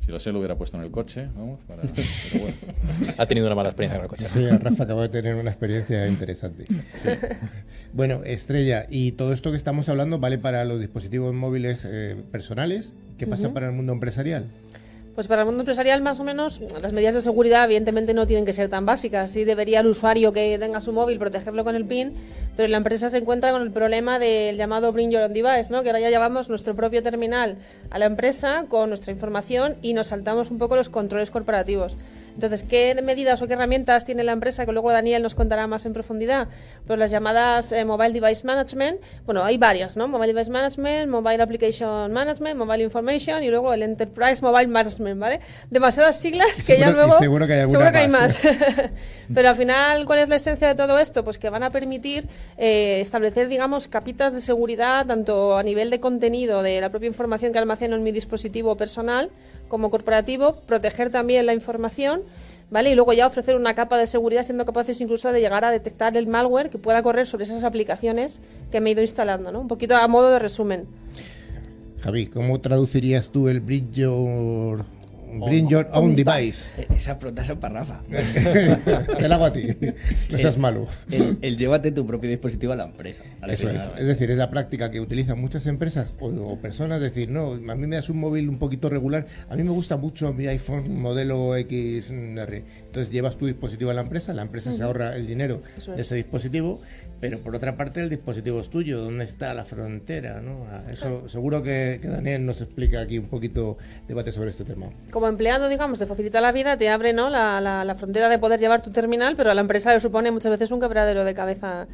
[0.04, 1.82] Si lo sé, lo hubiera puesto en el coche, vamos, para,
[2.40, 2.54] bueno.
[3.18, 4.24] Ha tenido una mala experiencia con el coche.
[4.24, 6.64] Sí, Rafa acaba de tener una experiencia interesante.
[6.94, 7.08] Sí.
[7.92, 12.94] Bueno, Estrella, y todo esto que estamos hablando vale para los dispositivos móviles eh, personales.
[13.18, 13.54] ¿Qué pasa uh -huh.
[13.54, 14.46] para el mundo empresarial?
[15.14, 18.44] Pues para el mundo empresarial, más o menos, las medidas de seguridad evidentemente no tienen
[18.44, 19.32] que ser tan básicas.
[19.32, 22.14] Sí debería el usuario que tenga su móvil protegerlo con el PIN,
[22.56, 25.82] pero la empresa se encuentra con el problema del llamado Bring Your Own Device, ¿no?
[25.82, 27.56] que ahora ya llevamos nuestro propio terminal
[27.90, 31.96] a la empresa con nuestra información y nos saltamos un poco los controles corporativos.
[32.42, 34.64] Entonces, ¿qué medidas o qué herramientas tiene la empresa?
[34.64, 36.48] Que luego Daniel nos contará más en profundidad.
[36.86, 38.98] Pues las llamadas eh, Mobile Device Management.
[39.26, 40.08] Bueno, hay varias, ¿no?
[40.08, 45.40] Mobile Device Management, Mobile Application Management, Mobile Information y luego el Enterprise Mobile Management, ¿vale?
[45.68, 47.18] Demasiadas siglas que seguro, ya luego...
[47.18, 48.42] Seguro que hay, seguro que hay más.
[48.42, 48.56] más.
[49.34, 51.22] Pero al final, ¿cuál es la esencia de todo esto?
[51.22, 52.26] Pues que van a permitir
[52.56, 57.52] eh, establecer, digamos, capitas de seguridad, tanto a nivel de contenido de la propia información
[57.52, 59.30] que almaceno en mi dispositivo personal,
[59.70, 62.20] como corporativo, proteger también la información,
[62.70, 62.90] ¿vale?
[62.90, 66.14] Y luego ya ofrecer una capa de seguridad siendo capaces incluso de llegar a detectar
[66.18, 69.60] el malware que pueda correr sobre esas aplicaciones que me he ido instalando, ¿no?
[69.60, 70.86] Un poquito a modo de resumen.
[72.00, 74.84] Javi, ¿cómo traducirías tú el Bring Your,
[75.38, 76.70] bring your own device?
[76.96, 78.02] Esa pregunta es para Rafa.
[79.18, 79.66] Te la hago a ti.
[80.30, 80.86] No seas malo.
[81.10, 83.22] El, el, llévate tu propio dispositivo a la empresa.
[83.48, 83.80] Eso es.
[83.98, 87.00] Es decir, es la práctica que utilizan muchas empresas o, o, personas.
[87.00, 89.26] Decir, no, a mí me das un móvil un poquito regular.
[89.48, 92.62] A mí me gusta mucho mi iPhone modelo XR.
[92.86, 94.76] Entonces llevas tu dispositivo a la empresa, la empresa uh -huh.
[94.76, 96.00] se ahorra el dinero de es.
[96.00, 96.80] ese dispositivo,
[97.20, 99.00] pero por otra parte el dispositivo es tuyo.
[99.02, 100.40] ¿Dónde está la frontera?
[100.40, 100.66] ¿no?
[100.90, 103.76] Eso seguro que, que Daniel nos explica aquí un poquito
[104.08, 104.90] debate sobre este tema.
[105.20, 107.28] Como empleado, digamos, te facilita la vida, te abre ¿no?
[107.28, 110.50] la, la, frontera de poder llevar tu terminal, pero a la empresa le supone muchas
[110.50, 111.86] veces un quebradero de cabeza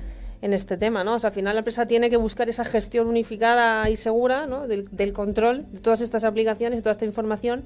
[0.42, 1.16] en este tema, ¿no?
[1.16, 4.68] O sea, al final la empresa tiene que buscar esa gestión unificada y segura, ¿no?
[4.68, 7.64] Del, del control de todas estas aplicaciones y toda esta información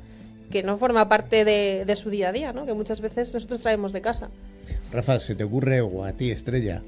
[0.50, 2.64] que no forma parte de, de, su día a día, ¿no?
[2.64, 4.30] Que muchas veces nosotros traemos de casa.
[4.90, 6.80] Rafa, ¿se te ocurre, o a ti, Estrella,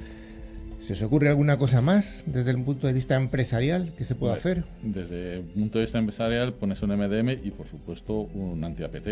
[0.82, 4.34] ¿se os ocurre alguna cosa más desde el punto de vista empresarial que se pueda
[4.34, 4.64] hacer?
[4.82, 9.08] Desde el punto de vista empresarial pones un MDM y, por supuesto, un anti-APT.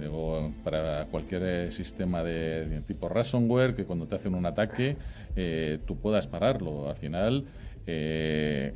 [0.00, 4.96] Luego, para cualquier sistema de, de, tipo ransomware, que cuando te hacen un ataque,
[5.36, 6.88] eh, tú puedas pararlo.
[6.88, 7.44] Al final,
[7.86, 8.72] eh,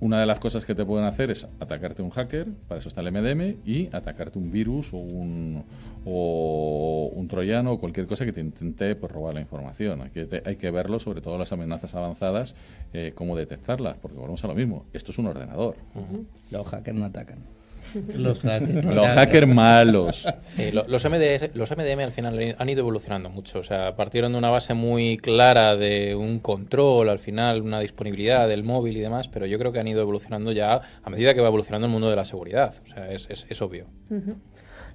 [0.00, 3.00] una de las cosas que te pueden hacer es atacarte un hacker, para eso está
[3.00, 5.64] el MDM, y atacarte un virus o un,
[6.08, 10.00] o un troyano o cualquier cosa que te intente pues, robar la información.
[10.02, 12.54] Hay que, te, hay que verlo, sobre todo las amenazas avanzadas,
[12.92, 14.86] eh, cómo detectarlas, porque volvemos a lo mismo.
[14.92, 15.74] Esto es un ordenador.
[15.94, 16.24] Uh -huh.
[16.52, 17.38] Los hackers no atacan.
[18.16, 18.84] Los hackers.
[18.84, 20.26] Los hackers malos.
[20.56, 23.60] Sí, lo- los, MD los MDM al final han ido evolucionando mucho.
[23.60, 28.48] O sea, partieron de una base muy clara de un control, al final una disponibilidad
[28.48, 31.40] del móvil y demás, pero yo creo que han ido evolucionando ya a medida que
[31.40, 32.74] va evolucionando el mundo de la seguridad.
[32.84, 33.86] O sea, es, es- es obvio.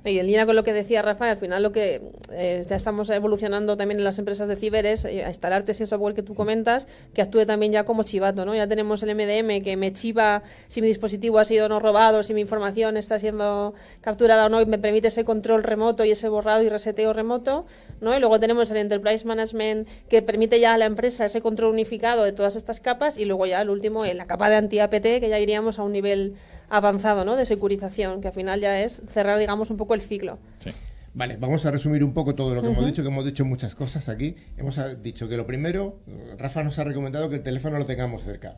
[0.03, 3.09] Y en línea con lo que decía Rafa, al final lo que eh, ya estamos
[3.11, 6.87] evolucionando también en las empresas de ciber es eh, instalarte ese software que tú comentas,
[7.13, 8.55] que actúe también ya como chivato, ¿no?
[8.55, 12.23] Ya tenemos el MDM que me chiva si mi dispositivo ha sido o no robado,
[12.23, 16.11] si mi información está siendo capturada o no, y me permite ese control remoto y
[16.11, 17.65] ese borrado y reseteo remoto,
[17.99, 18.15] ¿no?
[18.17, 22.23] Y luego tenemos el Enterprise Management que permite ya a la empresa ese control unificado
[22.23, 25.39] de todas estas capas y luego ya el último, la capa de anti-APT, que ya
[25.39, 26.35] iríamos a un nivel
[26.71, 27.35] avanzado, ¿no?
[27.35, 30.39] De securización, que al final ya es cerrar, digamos, un poco el ciclo.
[30.59, 30.71] Sí.
[31.13, 33.75] Vale, vamos a resumir un poco todo lo que hemos dicho, que hemos dicho muchas
[33.75, 34.35] cosas aquí.
[34.57, 35.99] Hemos dicho que lo primero,
[36.37, 38.55] Rafa nos ha recomendado que el teléfono lo tengamos cerca.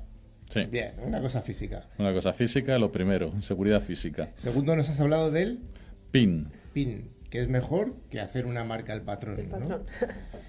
[0.50, 0.66] Sí.
[0.70, 1.88] Bien, una cosa física.
[1.98, 4.30] Una cosa física, lo primero, seguridad física.
[4.36, 5.62] Segundo, nos has hablado del
[6.12, 6.50] PIN.
[6.74, 9.40] PIN, que es mejor que hacer una marca al patrón.
[9.40, 9.58] El ¿no?
[9.58, 9.86] patrón.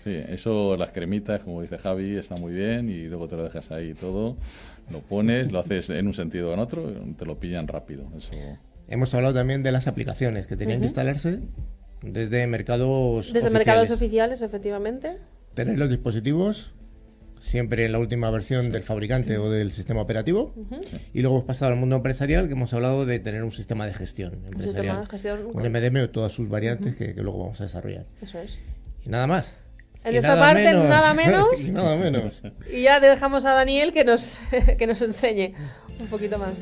[0.04, 3.70] Sí, eso, las cremitas, como dice Javi, está muy bien y luego te lo dejas
[3.70, 4.36] ahí todo,
[4.90, 8.06] lo pones, lo haces en un sentido o en otro, te lo pillan rápido.
[8.16, 8.30] Eso.
[8.88, 11.40] Hemos hablado también de las aplicaciones que tenían que instalarse
[12.02, 13.52] desde mercados Desde oficiales.
[13.52, 15.18] mercados oficiales, efectivamente.
[15.54, 16.74] Tener los dispositivos
[17.40, 20.54] siempre en la última versión del fabricante o del sistema operativo.
[21.12, 23.94] Y luego hemos pasado al mundo empresarial, que hemos hablado de tener un sistema de
[23.94, 25.00] gestión empresarial.
[25.00, 25.62] de gestión, un.
[25.62, 28.06] MDM o todas sus variantes que, que luego vamos a desarrollar.
[28.20, 28.58] Eso es.
[29.04, 29.58] Y nada más.
[30.04, 31.48] En Y esta parte, nada menos.
[31.58, 32.42] Y nada menos.
[32.70, 34.38] Y ya dejamos a Daniel que nos,
[34.78, 35.54] que nos enseñe
[35.98, 36.58] un poquito más.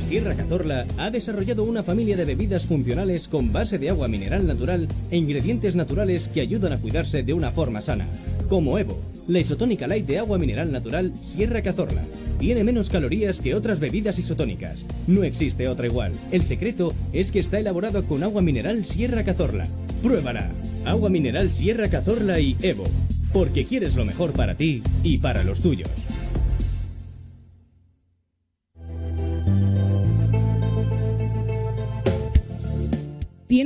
[0.00, 4.88] Sierra Cazorla ha desarrollado una familia de bebidas funcionales con base de agua mineral natural
[5.10, 8.06] e ingredientes naturales que ayudan a cuidarse de una forma sana,
[8.48, 12.02] como Evo, la isotónica light de agua mineral natural Sierra Cazorla.
[12.38, 14.84] Tiene menos calorías que otras bebidas isotónicas.
[15.06, 16.12] No existe otra igual.
[16.30, 19.66] El secreto es que está elaborado con agua mineral Sierra Cazorla.
[20.02, 20.50] Pruébala.
[20.84, 22.84] Agua mineral Sierra Cazorla y Evo.
[23.32, 25.88] Porque quieres lo mejor para ti y para los tuyos.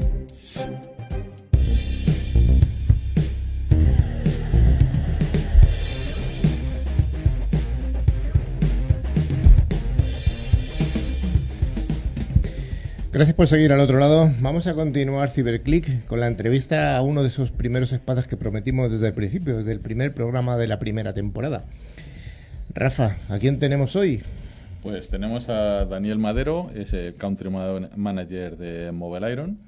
[13.10, 14.30] Gracias por seguir al otro lado.
[14.40, 18.92] Vamos a continuar Ciberclick con la entrevista a uno de esos primeros espadas que prometimos
[18.92, 21.64] desde el principio, desde el primer programa de la primera temporada.
[22.74, 24.22] Rafa, ¿a quién tenemos hoy?
[24.82, 29.58] Pues tenemos a Daniel Madero, es el Country Ma- Manager de Mobile Iron,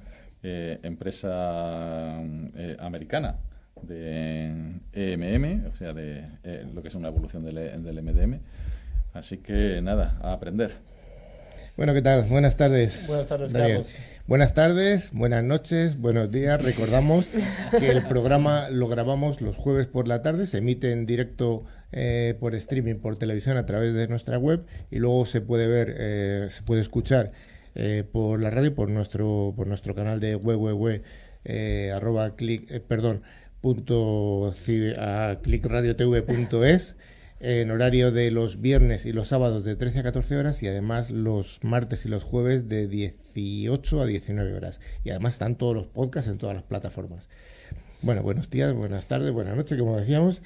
[0.43, 2.21] eh, empresa
[2.57, 3.37] eh, americana
[3.83, 4.53] de
[4.93, 8.39] EMM, o sea, de eh, lo que es una evolución del, E- del MDM.
[9.13, 10.71] Así que nada, a aprender.
[11.77, 12.25] Bueno, ¿qué tal?
[12.25, 13.07] Buenas tardes.
[13.07, 13.79] Buenas tardes, Daniel.
[13.79, 13.95] Carlos.
[14.27, 16.63] Buenas tardes, buenas noches, buenos días.
[16.63, 17.29] Recordamos
[17.79, 22.37] que el programa lo grabamos los jueves por la tarde, se emite en directo eh,
[22.39, 26.47] por streaming, por televisión a través de nuestra web y luego se puede ver, eh,
[26.51, 27.33] se puede escuchar
[27.75, 31.03] eh, por la radio, por nuestro, por nuestro canal de www.
[31.45, 31.95] Eh,
[32.37, 33.23] click, perdón,
[33.61, 34.53] punto,
[34.99, 36.97] a clickradiotv.es
[37.41, 41.11] en horario de los viernes y los sábados de 13 a 14 horas y además
[41.11, 44.81] los martes y los jueves de 18 a 19 horas.
[45.05, 47.31] Y además están todos los podcasts en todas las plataformas.
[48.03, 50.43] Bueno, buenos días, buenas tardes, buenas noches, como decíamos.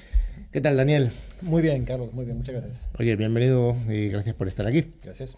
[0.55, 1.11] ¿Qué tal, Daniel?
[1.43, 2.89] Muy bien, Carlos, muy bien, muchas gracias.
[2.97, 4.93] Oye, bienvenido y gracias por estar aquí.
[5.03, 5.37] Gracias.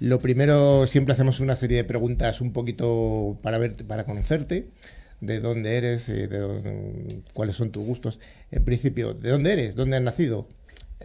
[0.00, 4.68] Lo primero, siempre hacemos una serie de preguntas un poquito para ver, para conocerte,
[5.22, 8.20] de dónde eres, eh, de dónde- cuáles son tus gustos.
[8.50, 9.76] En principio, ¿de dónde eres?
[9.76, 10.46] ¿Dónde has nacido?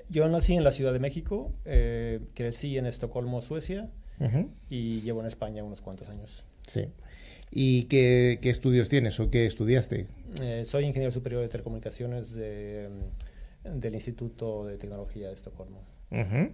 [0.09, 3.89] Yo nací en la Ciudad de México, eh, crecí en Estocolmo, Suecia,
[4.69, 6.43] y llevo en España unos cuantos años.
[6.67, 6.87] Sí.
[7.51, 10.07] ¿Y qué, qué estudios tienes o qué estudiaste?
[10.41, 12.89] Eh, soy ingeniero superior de telecomunicaciones de,
[13.65, 15.81] mm, del Instituto de Tecnología de Estocolmo.
[16.09, 16.51] Ujú.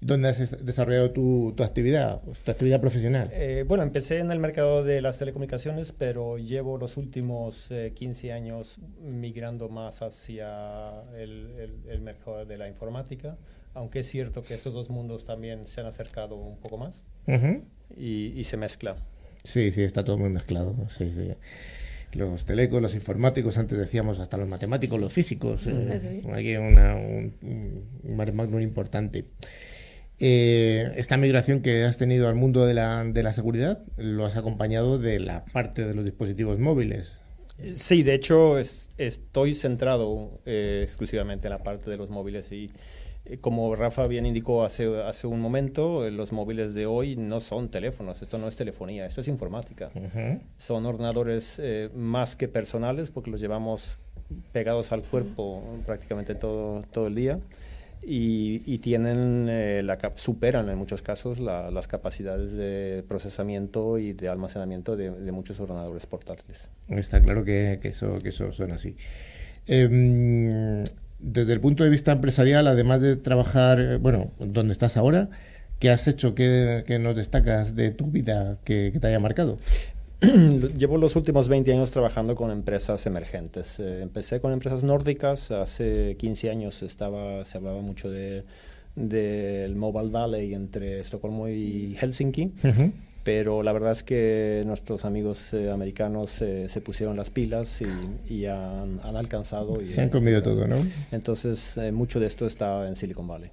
[0.00, 3.28] ¿Dónde has es- desarrollado tu, tu actividad, tu actividad profesional?
[3.32, 8.32] Eh, bueno, empecé en el mercado de las telecomunicaciones, pero llevo los últimos eh, 15
[8.32, 13.36] años migrando más hacia el, el- el mercado de la informática,
[13.74, 17.62] aunque es cierto que estos dos mundos también se han acercado un poco más Ujú.
[17.98, 18.96] y, y se mezcla.
[19.42, 20.74] Sí, sí, está todo muy mezclado.
[20.88, 21.32] Sí, sí.
[22.14, 25.66] Los telecos, los informáticos, antes decíamos hasta los matemáticos, los físicos.
[25.66, 26.28] eh, Sí.
[26.32, 27.34] Aquí una, un,
[28.02, 29.24] un magnum importante.
[30.20, 34.36] Eh, esta migración que has tenido al mundo de la, de la seguridad lo has
[34.36, 37.18] acompañado de la parte de los dispositivos móviles.
[37.74, 42.66] Sí, de hecho es- estoy centrado eh, exclusivamente en la parte de los móviles y
[42.66, 42.68] eh,
[43.40, 47.68] como Rafa bien indicó hace, hace un momento, eh, los móviles de hoy no son
[47.70, 49.90] teléfonos, esto no es telefonía, esto es informática.
[50.58, 53.98] Son ordenadores eh, más que personales porque los llevamos
[54.52, 57.38] pegados al cuerpo prácticamente todo, todo el día
[58.02, 64.12] y, y tienen eh, la superan en muchos casos la- las capacidades de procesamiento y
[64.12, 66.68] de almacenamiento de, de muchos ordenadores portátiles.
[66.88, 68.96] Está claro que, que eso, que eso suena así.
[69.66, 70.84] Em,
[71.24, 75.30] desde el punto de vista empresarial, además de trabajar, eh, bueno, donde estás ahora,
[75.78, 76.34] ¿qué has hecho?
[76.34, 79.56] ¿Qué, qué nos destacas de tu vida que, que te haya marcado?
[80.76, 83.80] Llevo los últimos 20 años trabajando con empresas emergentes.
[83.80, 88.44] Eh, empecé con empresas nórdicas, hace 15 años estaba, se hablaba mucho de,
[88.94, 92.92] del Mobile Valley entre Estocolmo y Helsinki, Ujú.
[93.24, 98.32] Pero la verdad es que nuestros amigos eh, americanos eh, se pusieron las pilas y,
[98.32, 99.80] y han, han alcanzado.
[99.80, 100.76] Y, Se han comido todo, ¿no?
[101.10, 103.50] Entonces, eh, mucho de esto está en Silicon Valley.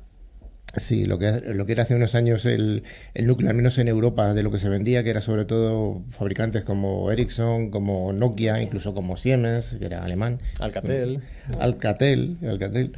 [0.78, 3.88] Sí, lo que, lo que era hace unos años el, el núcleo, al menos en
[3.88, 8.62] Europa, de lo que se vendía, que era sobre todo fabricantes como Ericsson, como Nokia,
[8.62, 10.40] incluso como Siemens, que era alemán.
[10.60, 11.22] Alcatel.
[11.60, 12.94] Alcatel, Alcatel.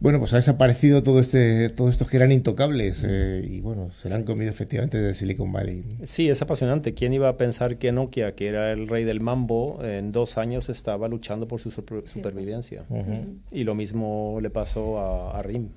[0.00, 4.08] Bueno, pues ha desaparecido todo este, todos estos que eran intocables eh, y bueno, se
[4.10, 5.82] le han comido efectivamente de Silicon Valley.
[6.04, 6.92] Sí, es apasionante.
[6.92, 10.68] ¿Quién iba a pensar que Nokia, que era el rey del mambo, en dos años
[10.68, 12.84] estaba luchando por su super- supervivencia?
[12.90, 13.38] Ujú.
[13.50, 15.68] Y lo mismo le pasó a, a RIM,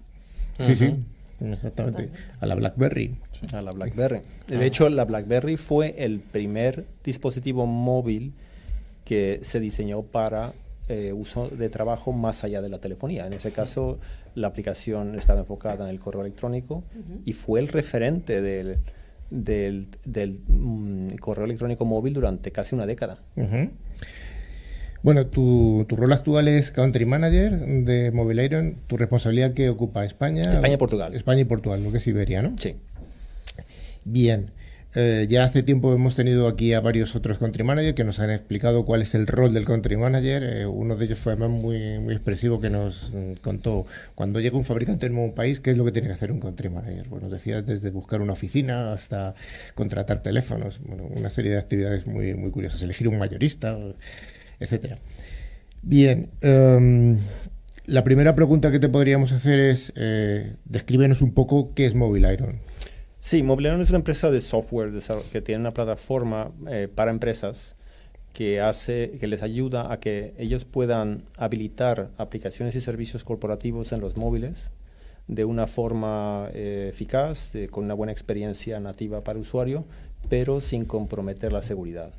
[0.60, 0.96] Sí, sí,
[1.40, 2.10] exactamente.
[2.42, 3.16] A la BlackBerry.
[3.54, 4.20] a la BlackBerry.
[4.48, 8.34] De hecho, la BlackBerry fue el primer dispositivo móvil
[9.06, 10.52] que se diseñó para
[10.90, 13.28] eh, uso de trabajo más allá de la telefonía.
[13.28, 14.00] En ese caso,
[14.36, 16.84] la aplicación estaba enfocada en el correo electrónico
[17.26, 18.78] y fue el referente del,
[19.30, 23.20] del, del, mm, correo electrónico móvil durante casi una década.
[25.04, 28.78] Bueno, tu, tu rol actual es Country Manager de Mobile Iron.
[28.88, 30.42] ¿Tu responsabilidad que ocupa España?
[30.42, 31.16] España y Portugal.
[31.16, 32.56] España y Portugal, lo que es Iberia, ¿no?
[32.58, 32.76] Sí.
[34.06, 34.52] Bien.
[35.00, 38.32] Eh, ya hace tiempo hemos tenido aquí a varios otros country managers que nos han
[38.32, 40.44] explicado cuál es el rol del country manager.
[40.44, 44.58] Eh, uno de ellos fue además muy, muy expresivo que nos mm, contó cuando llega
[44.58, 47.08] un fabricante en un país, qué es lo que tiene que hacer un country manager.
[47.10, 49.36] Bueno, decía desde buscar una oficina hasta
[49.76, 53.78] contratar teléfonos, bueno, una serie de actividades muy, muy curiosas, elegir un mayorista,
[54.60, 54.98] etcétera.
[55.84, 57.20] Bien, em,
[57.86, 62.34] la primera pregunta que te podríamos hacer es, eh, descríbenos un poco qué es Mobile
[62.34, 62.67] Iron.
[63.20, 64.92] Sí, Mobiliario es una empresa de software
[65.32, 67.76] que tiene una plataforma eh, para empresas
[68.32, 74.00] que hace que les ayuda a que ellos puedan habilitar aplicaciones y servicios corporativos en
[74.00, 74.72] los móviles
[75.28, 79.86] de una forma eh, eficaz, eh, con una buena experiencia nativa para el usuario,
[80.30, 82.14] pero sin comprometer la seguridad,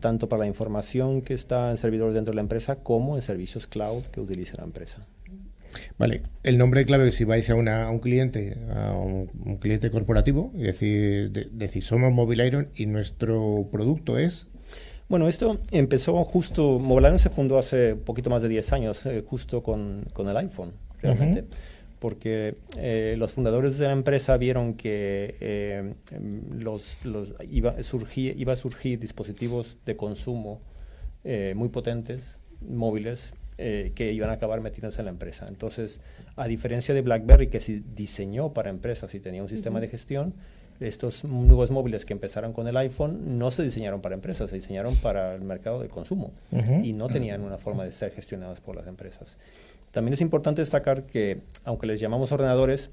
[0.00, 3.66] tanto para la información que está en servidores dentro de la empresa como en servicios
[3.66, 5.06] cloud que utiliza la empresa.
[5.98, 9.90] Vale, el nombre clave si vais a, una- a un cliente, a un, un cliente
[9.90, 14.48] corporativo, y decir, de- decir, somos Mobile Iron y nuestro producto es...
[15.08, 19.62] Bueno, esto empezó justo, Mobilano se fundó hace poquito más de 10 años, eh, justo
[19.62, 21.44] con, con el iPhone, realmente.
[21.98, 25.94] Porque eh, los fundadores de la empresa vieron que eh,
[26.58, 30.60] los, los- iba, a surgir, iba a surgir dispositivos de consumo
[31.24, 35.46] eh, muy potentes, móviles, eh, que iban a acabar metiéndose en la empresa.
[35.48, 36.00] Entonces,
[36.36, 40.34] a diferencia de BlackBerry, que se diseñó para empresas y tenía un sistema de gestión,
[40.80, 44.96] estos nuevos móviles que empezaron con el iPhone no se diseñaron para empresas, se diseñaron
[44.96, 46.32] para el mercado del consumo
[46.82, 49.38] y no tenían una forma de ser gestionadas por las empresas.
[49.90, 52.90] También es importante destacar que, aunque les llamamos ordenadores,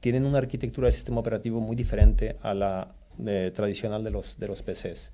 [0.00, 2.94] tienen una arquitectura de sistema operativo muy diferente a la
[3.26, 5.12] eh, tradicional de los, de los PCs,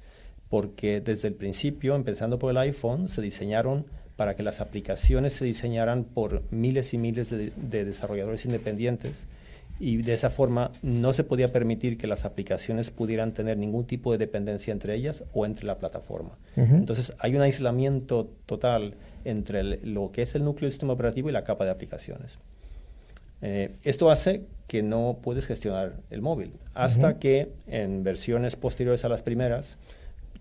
[0.49, 3.87] porque desde el principio, empezando por el iPhone, se diseñaron
[4.17, 7.51] para que las aplicaciones se diseñaran por miles y miles de,
[7.85, 9.27] desarrolladores independientes
[9.81, 14.13] y de esa forma no se podía permitir que las aplicaciones pudieran tener ningún tipo
[14.13, 16.39] de dependencia entre ellas o entre la plataforma.
[16.57, 18.95] Entonces hay un aislamiento total
[19.25, 22.39] entre lo que es el núcleo del sistema operativo y la capa de aplicaciones.
[23.43, 29.09] Eh, esto hace que no puedes gestionar el móvil hasta que en versiones posteriores a
[29.09, 29.77] las primeras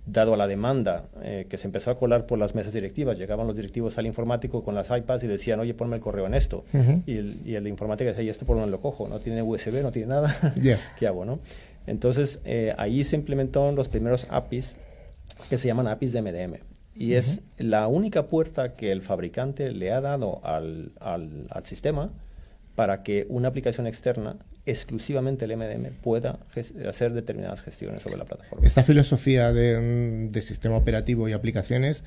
[0.06, 3.18] dado a la demanda eh, que se empezó a colar por las mesas directivas.
[3.18, 6.34] Llegaban los directivos al informático con las iPads y decían, oye, ponme el correo en
[6.34, 6.64] esto.
[7.06, 9.08] y, el, y, el, informático decía, ¿y esto por dónde lo cojo?
[9.08, 10.36] No tiene USB, no tiene nada.
[11.00, 11.26] ¿Qué hago?
[11.26, 11.40] no?
[11.88, 14.76] Entonces, eh, ahí se implementaron los primeros APIs
[15.50, 16.56] que se llaman APIs de MDM.
[16.96, 22.12] Y es la única puerta que el fabricante le ha dado al, al, al sistema
[22.76, 26.40] para que una aplicación externa exclusivamente el MDM pueda
[26.88, 28.66] hacer determinadas gestiones sobre la plataforma.
[28.66, 32.04] Esta filosofía de, sistema operativo y aplicaciones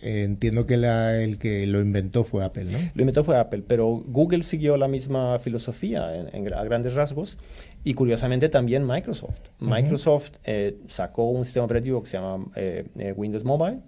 [0.00, 2.78] eh, entiendo que el que lo inventó fue Apple, ¿no?
[2.94, 7.38] Lo inventó fue Apple, pero Google siguió la misma filosofía en, a grandes rasgos
[7.84, 9.50] y curiosamente también Microsoft.
[9.58, 13.78] Microsoft eh, sacó un sistema operativo que se llama eh, Windows Mobile.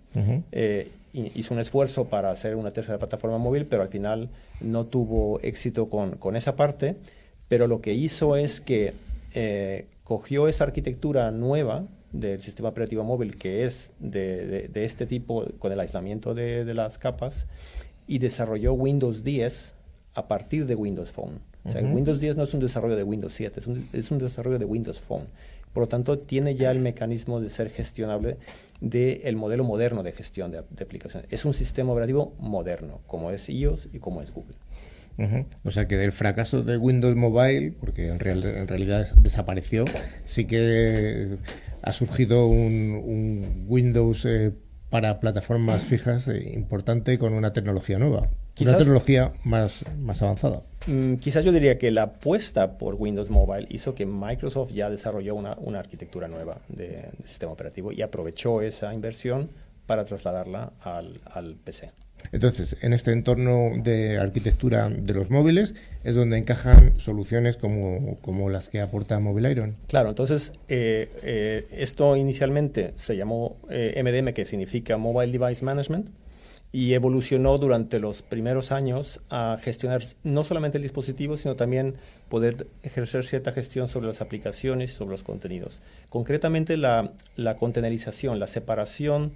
[1.12, 4.28] hizo un esfuerzo para hacer una tercera plataforma móvil, pero al final
[4.60, 6.96] no tuvo éxito con, con esa parte
[7.52, 8.94] pero lo que hizo es que
[9.34, 15.70] eh, cogió esa arquitectura nueva del sistema operativo móvil que es de, este tipo con
[15.70, 17.44] el aislamiento de, las capas
[18.06, 19.74] y desarrolló Windows 10
[20.14, 21.40] a partir de Windows Phone.
[21.66, 24.18] O sea, Windows 10 no es un desarrollo de Windows 7, es un, es un,
[24.18, 25.26] desarrollo de Windows Phone.
[25.74, 28.38] Por lo tanto, tiene ya el mecanismo de ser gestionable
[28.80, 31.30] del modelo moderno de gestión de, de aplicaciones.
[31.30, 34.56] Es un sistema operativo moderno, como es iOS y como es Google.
[35.64, 39.84] O sea que del fracaso de Windows Mobile, porque en, realidad desapareció,
[40.24, 41.36] sí que
[41.82, 44.52] ha surgido un, Windows eh,
[44.90, 48.28] para plataformas fijas eh, importante con una tecnología nueva.
[48.60, 50.62] una tecnología más, más avanzada.
[50.86, 55.34] Mm, quizás yo diría que la apuesta por Windows Mobile hizo que Microsoft ya desarrolló
[55.34, 59.50] una, arquitectura nueva de, sistema operativo y aprovechó esa inversión
[59.86, 61.90] para trasladarla al, al PC.
[62.30, 68.48] Entonces, en este entorno de arquitectura de los móviles es donde encajan soluciones como, como
[68.48, 69.76] las que aporta Mobile Iron.
[69.88, 76.08] Claro, entonces eh, eh, esto inicialmente se llamó eh, MDM, que significa Mobile Device Management,
[76.74, 81.96] y evolucionó durante los primeros años a gestionar no solamente el dispositivo, sino también
[82.30, 85.82] poder ejercer cierta gestión sobre las aplicaciones y sobre los contenidos.
[86.08, 89.32] Concretamente, la, la containerización, la separación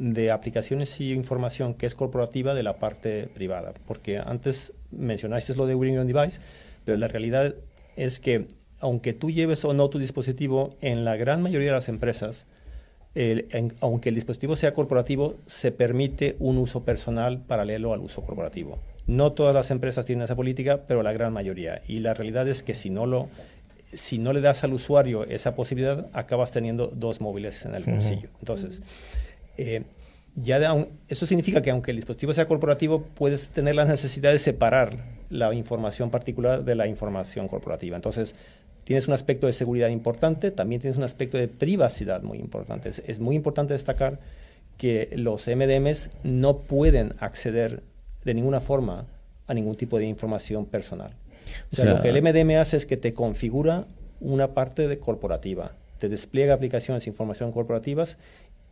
[0.00, 3.74] de aplicaciones y información que es corporativa de la parte privada.
[3.86, 6.40] Porque antes mencionaste lo de Windows Device,
[6.84, 7.54] pero la realidad
[7.96, 8.46] es que
[8.80, 12.46] aunque tú lleves o no tu dispositivo, en la gran mayoría de las empresas,
[13.80, 18.78] aunque el dispositivo sea corporativo, se permite un uso personal paralelo al uso corporativo.
[19.06, 21.82] No todas las empresas tienen esa política, pero la gran mayoría.
[21.86, 23.28] Y la realidad es que si no lo
[23.92, 28.28] si no le das al usuario esa posibilidad, acabas teniendo dos móviles en el bolsillo.
[28.38, 28.82] Entonces,
[29.60, 29.84] eh,
[30.36, 35.04] ya eso significa que aunque el dispositivo sea corporativo, puedes tener la necesidad de separar
[35.28, 37.96] la información particular de la información corporativa.
[37.96, 38.34] Entonces,
[38.84, 42.88] tienes un aspecto de seguridad importante, también tienes un aspecto de privacidad muy importante.
[42.88, 44.18] Es, muy importante destacar
[44.78, 47.82] que los MDMs no pueden acceder
[48.24, 49.06] de ninguna forma
[49.46, 51.12] a ningún tipo de información personal.
[51.72, 53.86] O sea, lo que el MDM hace es que te configura
[54.20, 58.16] una parte de corporativa, te despliega aplicaciones e información corporativas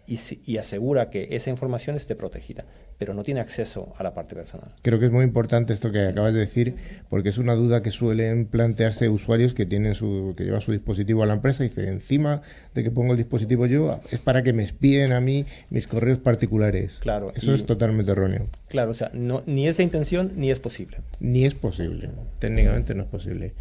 [0.08, 2.64] y, asegura que esa información esté protegida,
[2.96, 4.70] pero no tiene acceso a la parte personal.
[4.82, 6.76] Creo que es muy importante esto que acabas de decir,
[7.10, 11.22] porque es una duda que suelen plantearse usuarios que tienen su, que llevan su dispositivo
[11.22, 12.40] a la empresa y dice encima
[12.74, 16.18] de que pongo el dispositivo yo es para que me espíen a mí mis correos
[16.18, 16.98] particulares.
[17.00, 17.26] Claro.
[17.34, 18.46] Eso es totalmente erróneo.
[18.68, 20.98] Claro, o sea, no, ni es la intención ni es posible.
[21.20, 22.10] Ni es posible.
[22.38, 23.52] Técnicamente no es posible.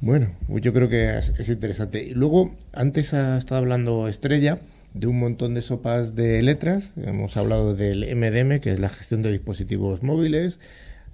[0.00, 2.10] Bueno, yo creo que es, es interesante.
[2.14, 4.58] Luego, antes ha estado hablando Estrella
[4.94, 6.92] de un montón de sopas de letras.
[6.96, 10.60] Hemos hablado del MDM, que es la gestión de dispositivos móviles.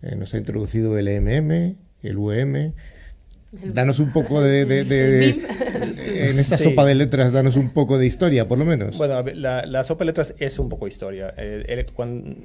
[0.03, 2.75] Eh, nos ha introducido el EMM, el UEM.
[3.53, 4.65] Danos un poco de...
[4.65, 5.31] de- de-
[6.31, 6.65] en esta Sí.
[6.65, 8.97] sopa de letras, danos un poco de historia, por lo menos.
[8.99, 11.35] Bueno, a ver, la, la sopa de letras es un poco historia.
[11.37, 11.85] Eh,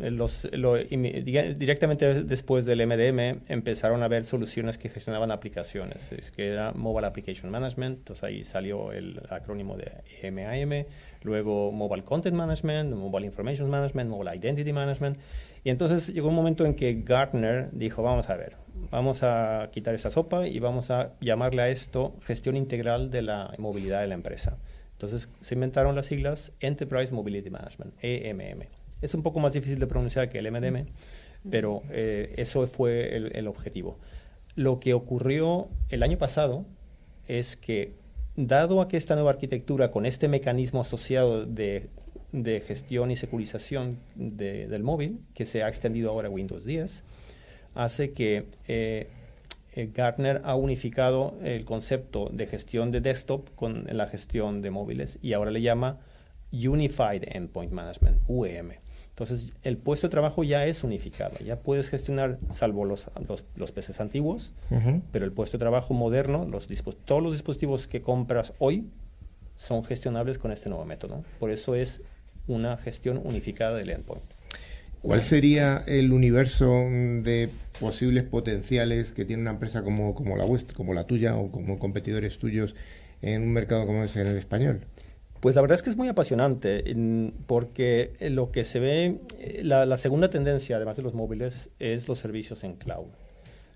[0.01, 6.12] el- los- lo- directamente después del MDM empezaron a haber soluciones que gestionaban aplicaciones.
[6.12, 9.91] Es que era Mobile Application Management, entonces ahí salió el acrónimo de
[10.32, 10.86] MIM,
[11.24, 15.18] luego Mobile Content Management, Mobile Information Management, Mobile Identity Management.
[15.64, 18.53] Y entonces llegó un momento en que Gartner dijo, vamos a ver,
[18.91, 23.53] vamos a quitar esta sopa y vamos a llamarle a esto gestión integral de la
[23.57, 24.57] movilidad de la empresa.
[24.93, 28.67] Entonces se inventaron las siglas Enterprise Mobility Management, EMM.
[29.01, 30.86] Es un poco más difícil de pronunciar que el MDM,
[31.49, 33.99] pero eh, eso fue el, objetivo.
[34.55, 36.65] Lo que ocurrió el año pasado
[37.28, 37.93] es que,
[38.36, 41.89] dado a que esta nueva arquitectura con este mecanismo asociado de,
[42.65, 47.03] gestión y securización de- del móvil, que se ha extendido ahora a Windows 10,
[47.76, 49.07] hace que eh,
[49.73, 55.19] eh, Gartner ha unificado el concepto de gestión de desktop con la gestión de móviles
[55.21, 55.99] y ahora le llama
[56.51, 58.71] Unified Endpoint Management, UEM.
[59.09, 63.71] Entonces, el puesto de trabajo ya es unificado, ya puedes gestionar, salvo los, los, los
[63.71, 64.53] PCs antiguos,
[65.13, 66.67] pero el puesto de trabajo moderno, los
[67.05, 68.89] todos los dispositivos que compras hoy
[69.55, 71.23] son gestionables con este nuevo método.
[71.39, 72.01] Por eso es
[72.47, 74.34] una gestión unificada del endpoint.
[75.06, 80.76] ¿Cuál sería el universo mm, de posibles potenciales que tiene una empresa como, la vuestra,
[80.76, 82.76] como la tuya o como competidores tuyos
[83.22, 84.82] en un mercado como es el español?
[85.41, 86.84] Pues la verdad es que es muy apasionante,
[87.45, 92.18] porque lo que se ve, eh, la segunda tendencia, además de los móviles, es los
[92.18, 93.10] servicios en cloud.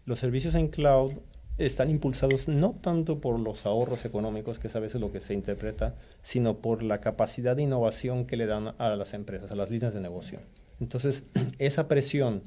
[0.06, 1.12] Los servicios en cloud
[1.60, 5.36] están impulsados no tanto por los ahorros económicos, que es a veces lo que se
[5.36, 9.70] interpreta, sino por la capacidad de innovación que le dan a las empresas, a las
[9.70, 10.40] líneas de negocio.
[10.80, 11.24] Entonces,
[11.60, 12.44] esa presión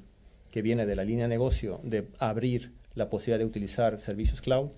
[0.50, 4.70] que viene de la línea de negocio de abrir la posibilidad de utilizar servicios cloud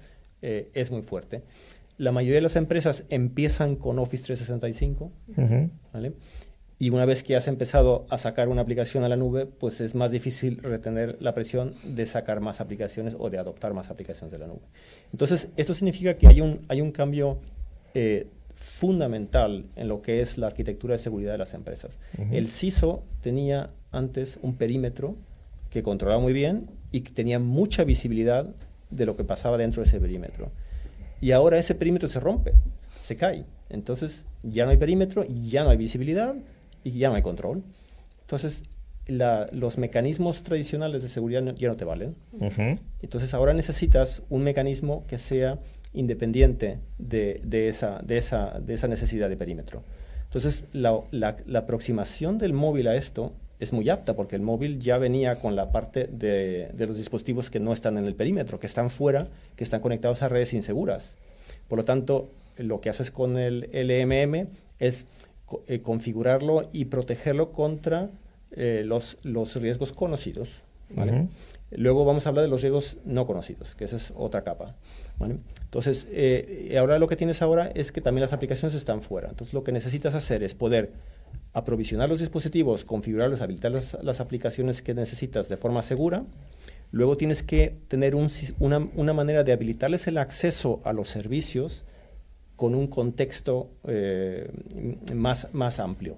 [0.42, 1.42] eh, es muy fuerte.
[1.96, 5.70] La mayoría de las empresas empiezan con Office 365, Ujú.
[5.92, 6.12] ¿vale?
[6.78, 9.94] Y una vez que has empezado a sacar una aplicación a la nube, pues es
[9.94, 14.38] más difícil retener la presión de sacar más aplicaciones o de adoptar más aplicaciones de
[14.38, 14.66] la nube.
[15.12, 17.38] Entonces, esto significa que hay un, hay un cambio
[17.94, 18.26] eh,
[18.78, 21.98] fundamental en lo que es la arquitectura de seguridad de las empresas.
[22.32, 25.16] El CISO tenía antes un perímetro
[25.70, 28.46] que controlaba muy bien y que tenía mucha visibilidad
[28.90, 30.50] de lo que pasaba dentro de ese perímetro.
[31.20, 32.52] Y ahora ese perímetro se rompe,
[33.00, 33.44] se cae.
[33.70, 36.34] Entonces ya no hay perímetro, ya no hay visibilidad
[36.82, 37.62] y ya no hay control.
[38.22, 38.64] Entonces
[39.06, 42.16] la- los mecanismos tradicionales de seguridad no- ya no te valen.
[43.02, 45.58] Entonces ahora necesitas un mecanismo que sea
[45.94, 48.02] independiente de, esa,
[48.88, 49.82] necesidad de perímetro.
[50.24, 55.40] Entonces la, aproximación del móvil a esto es muy apta porque el móvil ya venía
[55.40, 59.28] con la parte de, los dispositivos que no están en el perímetro, que están fuera,
[59.56, 61.16] que están conectados a redes inseguras.
[61.68, 64.48] Por lo tanto, lo que haces con el LMM
[64.80, 65.06] es
[65.68, 68.10] eh, configurarlo y protegerlo contra
[68.52, 69.16] eh, los,
[69.56, 70.48] riesgos conocidos.
[70.90, 71.28] ¿vale?
[71.76, 74.76] Luego vamos a hablar de los riesgos no conocidos, que esa es otra capa.
[75.20, 79.28] Entonces, eh, ahora lo que tienes ahora es que también las aplicaciones están fuera.
[79.30, 80.92] Entonces, lo que necesitas hacer es poder
[81.52, 86.24] aprovisionar los dispositivos, configurarlos, habilitar las, aplicaciones que necesitas de forma segura.
[86.90, 91.84] Luego tienes que tener un una, una manera de habilitarles el acceso a los servicios
[92.56, 94.50] con un contexto eh,
[95.14, 96.16] más, más amplio.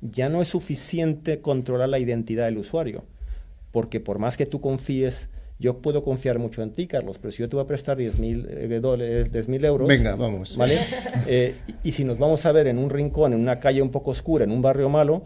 [0.00, 3.04] Ya no es suficiente controlar la identidad del usuario,
[3.70, 7.38] porque por más que tú confíes, yo puedo confiar mucho en ti, Carlos, pero si
[7.42, 10.56] yo te voy a prestar 10 mil euros, Venga, vamos.
[10.56, 10.76] ¿vale?
[11.26, 13.90] Eh, y, y si nos vamos a ver en un rincón, en una calle un
[13.90, 15.22] poco oscura, en un barrio malo,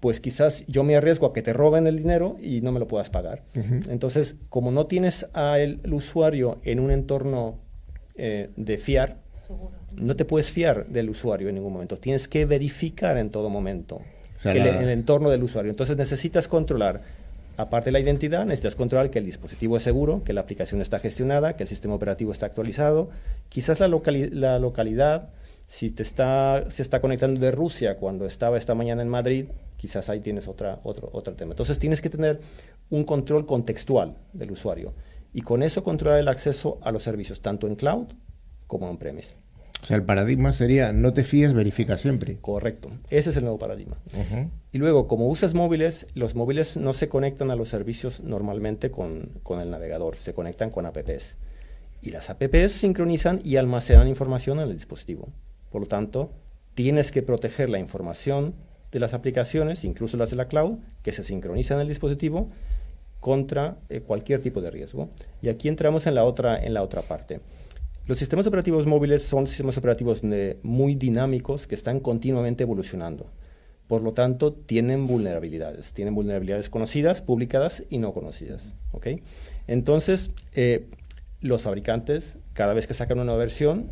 [0.00, 2.88] pues quizás yo me arriesgo a que te roben el dinero y no me lo
[2.88, 3.44] puedas pagar.
[3.88, 7.60] Entonces, como no tienes al el usuario en un entorno
[8.16, 9.18] eh, de fiar,
[9.94, 11.96] no te puedes fiar del usuario en ningún momento.
[11.96, 14.00] Tienes que verificar en todo momento
[14.34, 15.70] sea, el, la- el entorno del usuario.
[15.70, 17.02] Entonces necesitas controlar,
[17.56, 20.98] aparte de la identidad, necesitas controlar que el dispositivo es seguro, que la aplicación está
[20.98, 23.10] gestionada, que el sistema operativo está actualizado.
[23.48, 25.30] Quizás la, locali- la localidad,
[25.66, 29.46] si te está, se está conectando de Rusia cuando estaba esta mañana en Madrid,
[29.76, 31.52] quizás ahí tienes otra, otro, otro tema.
[31.52, 32.40] Entonces tienes que tener
[32.90, 34.94] un control contextual del usuario
[35.32, 38.06] y con eso controlar el acceso a los servicios, tanto en cloud
[38.66, 39.34] como en premise.
[39.82, 42.36] O sea, el paradigma sería no te fíes, verifica siempre.
[42.40, 42.90] Correcto.
[43.10, 43.96] Ese es el nuevo paradigma.
[44.70, 49.40] Y luego, como usas móviles, los móviles no se conectan a los servicios normalmente con,
[49.42, 51.36] con el navegador, se conectan con apps.
[52.00, 55.28] Y las apps sincronizan y almacenan información en el dispositivo.
[55.70, 56.30] Por lo tanto,
[56.74, 58.54] tienes que proteger la información
[58.92, 62.50] de las aplicaciones, incluso las de la cloud, que se sincronizan en el dispositivo,
[63.18, 65.08] contra eh, cualquier tipo de riesgo.
[65.40, 67.40] Y aquí entramos en la otra, en la otra parte.
[68.06, 73.30] Los sistemas operativos móviles son sistemas operativos eh, muy dinámicos que están continuamente evolucionando.
[73.86, 75.92] Por lo tanto, tienen vulnerabilidades.
[75.92, 78.74] Tienen vulnerabilidades conocidas, publicadas y no conocidas.
[78.90, 79.22] ¿okay?
[79.68, 80.88] Entonces, eh,
[81.40, 83.90] los fabricantes, cada vez que sacan una nueva versión,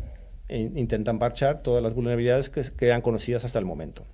[0.49, 4.05] intentan parchar todas las vulnerabilidades que quedan conocidas hasta el momento.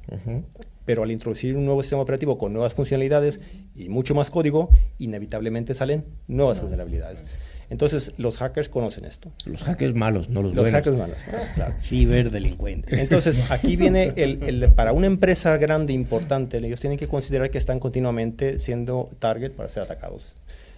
[0.86, 3.42] Pero al introducir un nuevo sistema operativo con nuevas funcionalidades
[3.76, 4.70] y mucho más código,
[5.00, 7.26] inevitablemente salen nuevas vulnerabilidades.
[7.70, 9.32] Entonces, los hackers conocen esto.
[9.46, 10.78] Los hackers malos, no los, los buenos.
[10.78, 11.18] hackers malos,
[11.56, 11.74] claro.
[11.82, 12.98] Ciberdelincuentes.
[12.98, 17.58] Entonces, aquí viene, el, el, para una empresa grande, importante, ellos tienen que considerar que
[17.58, 20.36] están continuamente siendo target para ser atacados.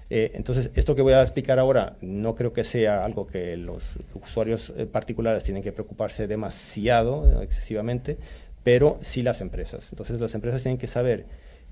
[0.10, 4.00] Eh, entonces, esto que voy a explicar ahora no creo que sea algo que los
[4.16, 8.18] usuarios eh, particulares tienen que preocuparse demasiado, excesivamente,
[8.64, 9.90] pero sí las empresas.
[9.92, 11.26] Entonces, las empresas tienen que saber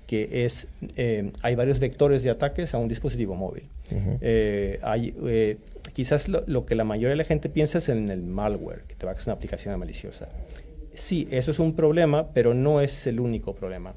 [0.08, 3.68] que es, eh, hay varios vectores de ataques a un dispositivo móvil.
[4.82, 5.14] hay,
[5.92, 8.96] quizás lo, lo, que la mayoría de la gente piensa es en el malware, que
[8.96, 10.28] te va a hacer una aplicación maliciosa.
[10.94, 13.94] Sí, eso es un problema, pero no es el único problema.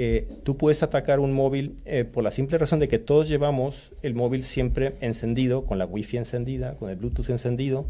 [0.00, 3.90] Eh, tú puedes atacar un móvil eh, por la simple razón de que todos llevamos
[4.02, 7.84] el móvil siempre encendido, con la Wi-Fi encendida, con el Bluetooth encendido,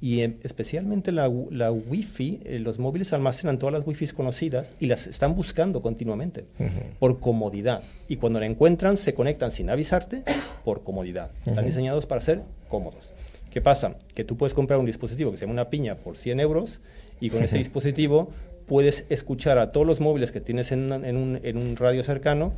[0.00, 5.06] y eh, especialmente la, la Wi-Fi, los móviles almacenan todas las Wi-Fi conocidas y las
[5.06, 6.98] están buscando continuamente, uh -huh.
[6.98, 7.82] por comodidad.
[8.06, 10.22] Y cuando la encuentran, se conectan sin avisarte
[10.64, 11.30] por comodidad.
[11.40, 11.66] Están uh -huh.
[11.66, 13.12] diseñados para ser cómodos.
[13.50, 13.96] ¿Qué pasa?
[14.14, 16.80] Que tú puedes comprar un dispositivo que se llama una piña por 100 euros
[17.20, 18.30] y con ese dispositivo
[18.66, 22.52] puedes escuchar a todos los móviles que tienes en, en, un, en, un, radio cercano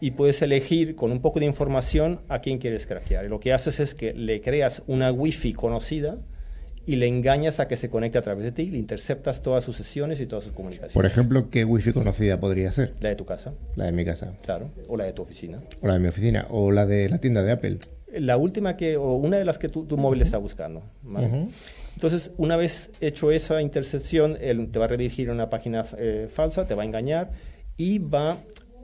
[0.00, 3.26] y puedes elegir con un poco de información a quién quieres craquear.
[3.26, 6.18] Y lo que haces es que le creas una wifi conocida
[6.86, 9.76] y le engañas a que se conecte a través de ti, le interceptas todas sus
[9.76, 10.94] sesiones y todas sus comunicaciones.
[10.94, 12.94] Por ejemplo, ¿qué wifi conocida podría ser?
[13.00, 13.52] La de tu casa.
[13.76, 14.32] La de mi casa.
[14.42, 15.60] Claro, o la de tu oficina.
[15.82, 17.78] O la de mi oficina, o la de la tienda de Apple.
[18.12, 20.82] La última que, o una de las que tu, tu móvil está buscando.
[21.02, 21.26] ¿vale?
[21.26, 21.48] Uh -huh.
[21.94, 26.28] Entonces, una vez hecho esa intercepción, él te va a redirigir a una página eh,
[26.30, 27.30] falsa, te va a engañar
[27.76, 28.38] y va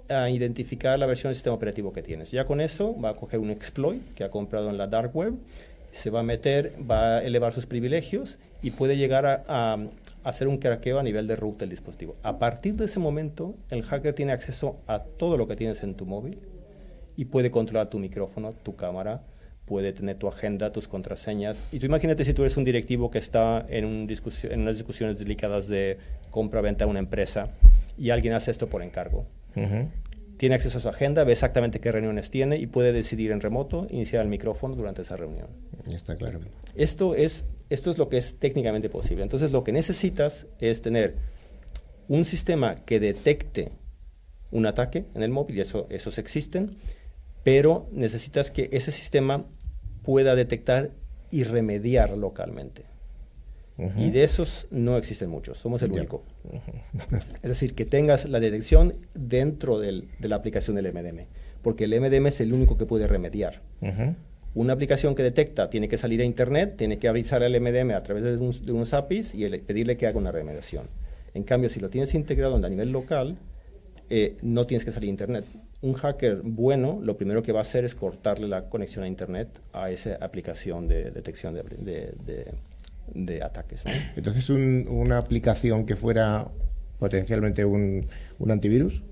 [0.09, 2.31] a identificar la versión del sistema operativo que tienes.
[2.31, 5.35] Ya con eso va a coger un exploit que ha comprado en la dark web,
[5.97, 9.79] se va a meter, va a elevar sus privilegios y puede llegar a, a,
[10.25, 12.17] hacer un craqueo a nivel de root del dispositivo.
[12.23, 15.95] A partir de ese momento, el hacker tiene acceso a todo lo que tienes en
[15.95, 16.39] tu móvil
[17.17, 19.23] y puede controlar tu micrófono, tu cámara,
[19.67, 21.69] puede tener tu agenda, tus contraseñas.
[21.73, 25.19] Y tú imagínate si tú eres un directivo que está en, un en unas discusiones
[25.19, 25.99] delicadas de
[26.31, 27.51] compra-venta a una empresa
[27.99, 29.27] y alguien hace esto por encargo.
[29.57, 29.89] Uh -huh.
[30.37, 33.87] Tiene acceso a su agenda, ve exactamente qué reuniones tiene y puede decidir en remoto
[33.91, 35.49] iniciar el micrófono durante esa reunión.
[35.91, 36.41] Está claro.
[36.75, 39.23] Esto es, esto es lo que es técnicamente posible.
[39.23, 41.17] Entonces lo que necesitas es tener
[42.09, 43.73] un sistema que detecte
[44.51, 46.77] un ataque en el móvil, y eso, esos existen,
[47.43, 49.47] pero necesitas que ese sistema
[50.03, 50.91] pueda detectar
[51.31, 52.85] y remediar localmente.
[53.79, 54.07] Uh -huh.
[54.07, 56.01] Y de esos no existen muchos, somos el yeah.
[56.01, 56.23] único.
[56.45, 56.57] Uh
[57.11, 57.21] -huh.
[57.43, 61.27] es decir, que tengas la detección dentro del, de la aplicación del MDM,
[61.63, 63.63] porque el MDM es el único que puede remediar.
[63.81, 64.15] Uh -huh.
[64.57, 68.03] Una aplicación que detecta tiene que salir a Internet, tiene que avisar al MDM a
[68.03, 70.87] través de, un, de unos APIs y el, pedirle que haga una remediación.
[71.35, 73.37] En cambio, si lo tienes integrado a nivel local,
[74.09, 75.45] eh, no tienes que salir a Internet.
[75.83, 79.61] Un hacker bueno lo primero que va a hacer es cortarle la conexión a Internet
[79.75, 82.55] a esa aplicación de detección de, de, de,
[83.15, 83.85] de ataques.
[83.85, 83.93] ¿no?
[84.17, 86.49] Entonces, un, una aplicación que fuera
[86.99, 88.07] potencialmente un,
[88.39, 89.03] un antivirus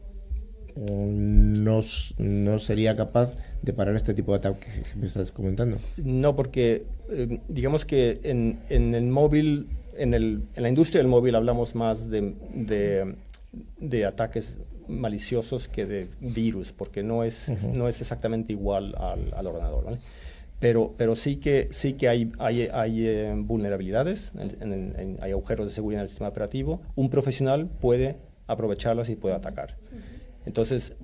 [0.76, 1.80] no,
[2.18, 5.78] no, sería capaz de parar este tipo de ataques que me estás comentando.
[5.96, 11.08] No, porque eh, digamos que en, en el móvil, en, el, en, la industria del
[11.08, 13.14] móvil hablamos más de, de,
[13.78, 17.72] de ataques maliciosos que de virus, porque no es, uh -huh.
[17.72, 19.84] no es exactamente igual al, al ordenador.
[19.84, 19.98] ¿vale?
[20.64, 25.32] Pero, pero sí que, sí que hay, hay, hay eh, vulnerabilidades, en, en, en, hay
[25.32, 26.80] agujeros de seguridad en el sistema operativo.
[26.94, 29.76] Un profesional puede aprovecharlas y puede atacar.
[30.46, 30.94] Entonces,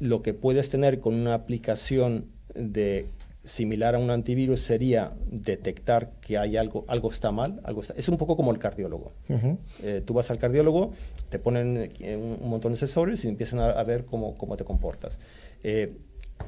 [0.00, 3.06] lo que puedes tener con una aplicación de
[3.42, 8.10] similar a un antivirus sería detectar que hay algo, algo está mal, algo está, es
[8.10, 9.14] un poco como el cardiólogo.
[9.30, 9.58] Uh -huh.
[9.82, 10.92] eh, tú vas al cardiólogo,
[11.30, 14.58] te ponen eh, un, un, montón de sensores y empiezan a, a ver cómo, cómo,
[14.58, 15.18] te comportas.
[15.62, 15.96] Eh,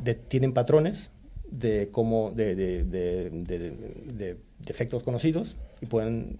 [0.02, 1.12] de, tienen patrones
[1.50, 4.36] de, cómo, de, de, de,
[4.66, 6.38] efectos conocidos y pueden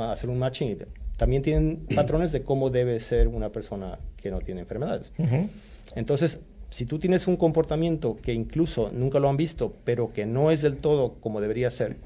[0.00, 0.70] hacer un matching.
[0.70, 0.78] Y
[1.16, 5.12] también tienen patrones de cómo debe ser una persona que no tiene enfermedades.
[5.18, 5.48] Uh -huh.
[5.94, 10.50] Entonces, si tú tienes un comportamiento que incluso nunca lo han visto, pero que no
[10.50, 11.96] es del todo como debería ser,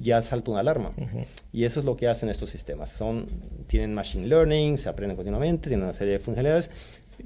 [0.00, 0.92] ya salta una alarma.
[0.96, 1.26] Uh -huh.
[1.52, 2.90] Y eso es lo que hacen estos sistemas.
[2.90, 3.26] Son,
[3.66, 6.70] tienen machine learning, se aprenden continuamente, tienen una serie de funcionalidades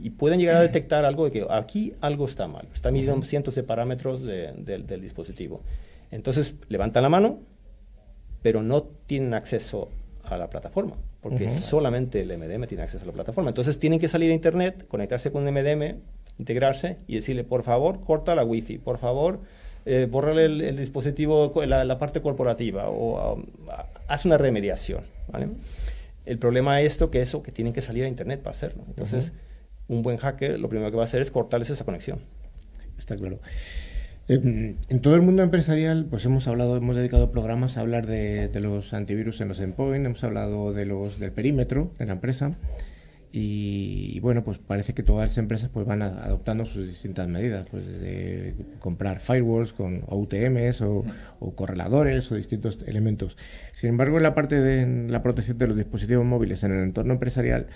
[0.00, 2.66] y pueden llegar a detectar algo de que aquí algo está mal.
[2.72, 5.62] Está midiendo cientos de parámetros de- del- del dispositivo.
[6.10, 7.40] Entonces levantan la mano,
[8.42, 9.88] pero no tienen acceso
[10.24, 13.50] a la plataforma, porque solamente el MDM tiene acceso a la plataforma.
[13.50, 15.96] Entonces tienen que salir a Internet, conectarse con MDM,
[16.38, 19.40] integrarse y decirle, por favor, corta la Wi-Fi, por favor,
[19.86, 23.44] eh, bórrale el, el dispositivo, la, la parte corporativa, o um,
[24.06, 25.02] haz una remediación.
[25.28, 25.48] ¿vale?
[26.26, 28.84] El problema es esto, que eso, que tienen que salir a Internet para hacerlo.
[28.86, 29.32] Entonces,
[29.88, 32.20] un buen hacker lo primero que va a hacer es cortarles esa conexión.
[32.96, 33.40] Está claro.
[34.28, 38.50] Eh, En todo el mundo empresarial, pues hemos hablado, hemos dedicado programas a hablar de,
[38.60, 42.56] los antivirus en los endpoints, hemos hablado de los del perímetro de la empresa
[43.30, 47.86] y, bueno, pues parece que todas las empresas pues van adoptando sus distintas medidas, pues
[47.86, 51.04] de comprar firewalls con o UTMs o,
[51.38, 53.36] o correladores o distintos elementos.
[53.74, 57.12] Sin embargo, en la parte de la protección de los dispositivos móviles en el entorno
[57.12, 57.66] empresarial,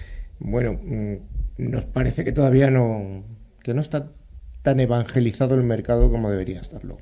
[0.45, 1.17] bueno, mm,
[1.59, 3.25] nos parece que todavía no
[3.63, 4.11] que no está
[4.63, 6.99] tan evangelizado el mercado como debería estarlo.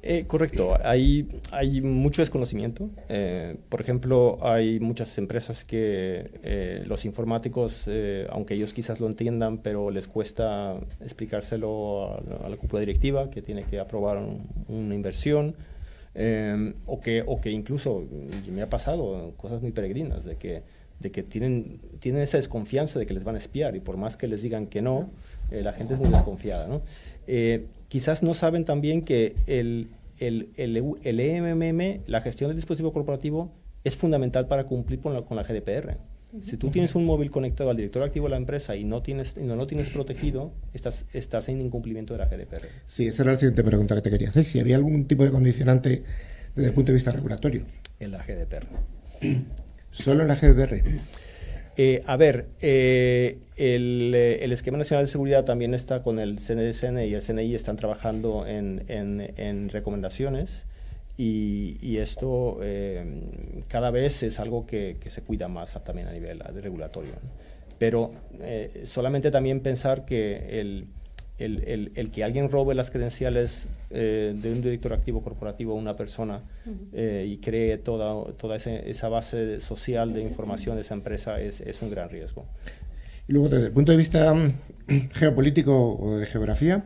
[0.00, 2.88] Eh, correcto, hay, hay mucho desconocimiento.
[3.08, 9.08] Eh, por ejemplo, hay muchas empresas que eh, los informáticos, eh, aunque ellos quizás lo
[9.08, 14.46] entiendan, pero les cuesta explicárselo a, a la cúpula directiva, que tiene que aprobar un-
[14.68, 15.56] una inversión,
[16.14, 18.04] eh, o, que, o que incluso
[18.52, 20.62] me ha pasado cosas muy peregrinas, de que,
[21.00, 24.16] de que tienen, tienen esa desconfianza de que les van a espiar, y por más
[24.16, 25.10] que les digan que no,
[25.50, 26.66] eh, la gente es muy desconfiada.
[26.66, 26.82] ¿no?
[27.26, 29.88] Eh, quizás no saben también que el,
[30.18, 33.52] el, el, EU el EMMM, la gestión del dispositivo corporativo,
[33.84, 35.96] es fundamental para cumplir con la, con la GDPR.
[36.42, 39.38] Si tú tienes un móvil conectado al director activo de la empresa y no tienes
[39.38, 42.68] no lo tienes protegido, estás, estás en incumplimiento de la GDPR.
[42.84, 44.44] Sí, esa era la siguiente pregunta que te quería hacer.
[44.44, 46.02] Si había algún tipo de condicionante
[46.54, 47.64] desde el punto de vista regulatorio.
[47.98, 48.66] En la GDPR.
[49.90, 50.82] Solo en la GDPR.
[51.76, 56.38] Eh, a ver, eh, el, eh, el Esquema Nacional de Seguridad también está con el
[56.38, 60.66] CNSN y el CNI están trabajando en, en- en recomendaciones
[61.16, 62.58] y, y esto
[63.68, 67.14] cada vez es algo que, que se cuida más también a nivel regulatorio.
[67.78, 68.12] Pero
[68.84, 70.86] solamente también pensar que el,
[71.38, 75.76] el- el- el que alguien robe las credenciales eh, de un director activo corporativo a
[75.76, 76.42] una persona
[76.92, 81.60] eh, y cree toda, toda ese- esa base social de información de esa empresa es,
[81.60, 82.44] es un gran riesgo.
[83.28, 84.52] Y luego, desde el punto de vista mm,
[85.12, 86.84] geopolítico o de geografía,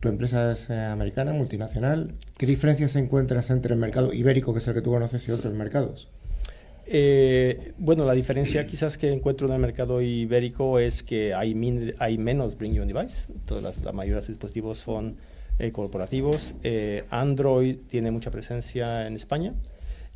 [0.00, 2.14] tu empresa es eh, americana, multinacional.
[2.38, 5.52] ¿Qué diferencias encuentras entre el mercado ibérico, que es el que tú conoces, y otros
[5.54, 6.08] mercados?
[6.92, 12.58] Eh, bueno, la diferencia quizás que encuentro en el mercado ibérico es que hay, menos
[12.58, 13.32] Bring Your Device.
[13.46, 15.16] Todas las, la de dispositivos son
[15.60, 16.56] eh, corporativos.
[16.64, 19.54] Eh, Android tiene mucha presencia en España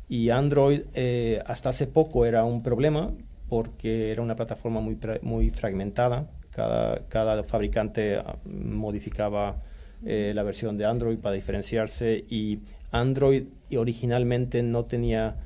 [0.09, 3.13] y Android eh, hasta hace poco era un problema
[3.47, 6.27] porque era una plataforma muy, fragmentada.
[6.51, 9.61] Cada, fabricante ah, modificaba
[10.03, 12.59] la versión de Android para diferenciarse y
[12.91, 13.43] Android
[13.75, 15.37] originalmente no tenía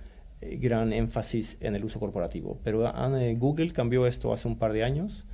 [0.41, 2.59] gran énfasis en el uso corporativo.
[2.63, 5.25] Pero ah, eh, Google cambió esto hace un par de años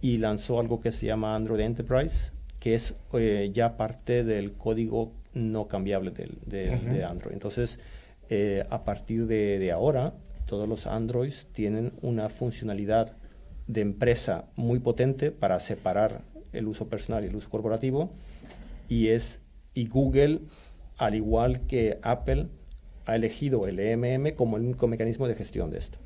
[0.00, 5.12] y lanzó algo que se llama Android Enterprise, que es eh, ya parte del código
[5.32, 6.12] no cambiable
[6.46, 7.32] de, Android.
[7.32, 7.80] Entonces,
[8.28, 10.14] eh, a partir de, de ahora,
[10.46, 13.16] todos los Androids tienen una funcionalidad
[13.66, 18.12] de empresa muy potente para separar el uso personal y el uso corporativo
[18.88, 19.42] y es
[19.72, 20.40] y Google
[20.98, 22.48] al igual que Apple
[23.06, 25.98] ha elegido el EMM como el único mecanismo de gestión de esto.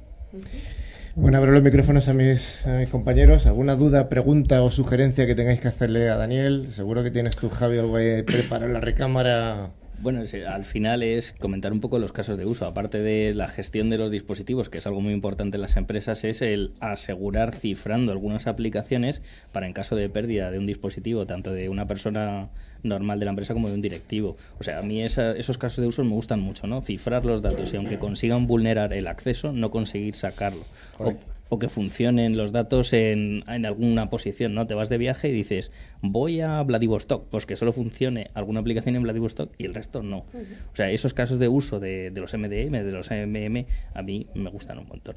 [1.15, 3.47] Bueno, abro los micrófonos a mis, a mis compañeros.
[3.47, 6.67] ¿Alguna duda, pregunta o sugerencia que tengáis que hacerle a Daniel?
[6.71, 9.71] Seguro que tienes tú, Javi, algo ahí preparado la recámara.
[10.01, 12.67] Bueno, es- al final es comentar un poco los casos de uso.
[12.67, 16.23] Aparte de la gestión de los dispositivos, que es algo muy importante en las empresas,
[16.23, 21.53] es el asegurar cifrando algunas aplicaciones para en caso de pérdida de un dispositivo, tanto
[21.53, 22.49] de una persona
[22.85, 24.37] normal de la empresa como de un directivo.
[24.61, 26.81] O sea, a mí esa- esos casos de uso me gustan mucho, ¿no?
[26.81, 30.63] Cifrar los datos y aunque consigan vulnerar el acceso, no conseguir sacarlo.
[31.59, 34.67] Que funcionen los datos en, en alguna posición, ¿no?
[34.67, 35.71] Te vas de viaje y dices,
[36.03, 40.19] voy a Vladivostok, pues que solo funcione alguna aplicación en Vladivostok y el resto no.
[40.73, 44.27] O sea, esos casos de uso de, de los MDM, de los MM, a mí
[44.35, 45.17] me gustan un montón.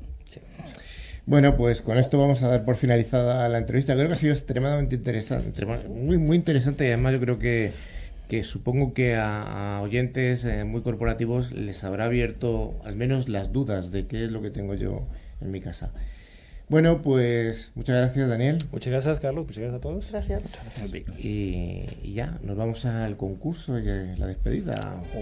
[1.26, 3.94] Bueno, pues con esto vamos a dar por finalizada la entrevista.
[3.94, 7.72] Creo que ha sido extremadamente interesante, muy, muy interesante y además yo creo que,
[8.28, 13.52] que supongo que a, a oyentes eh, muy corporativos les habrá abierto al menos las
[13.52, 15.06] dudas de qué es lo que tengo yo
[15.42, 15.92] en mi casa.
[16.72, 18.58] Bueno, pues muchas gracias, Daniel.
[18.72, 19.46] Muchas gracias, Carlos.
[19.46, 20.10] Muchas gracias a todos.
[20.10, 20.58] Gracias.
[21.20, 25.04] Y, ya, nos vamos al concurso y a la despedida.
[25.14, 25.20] Oh.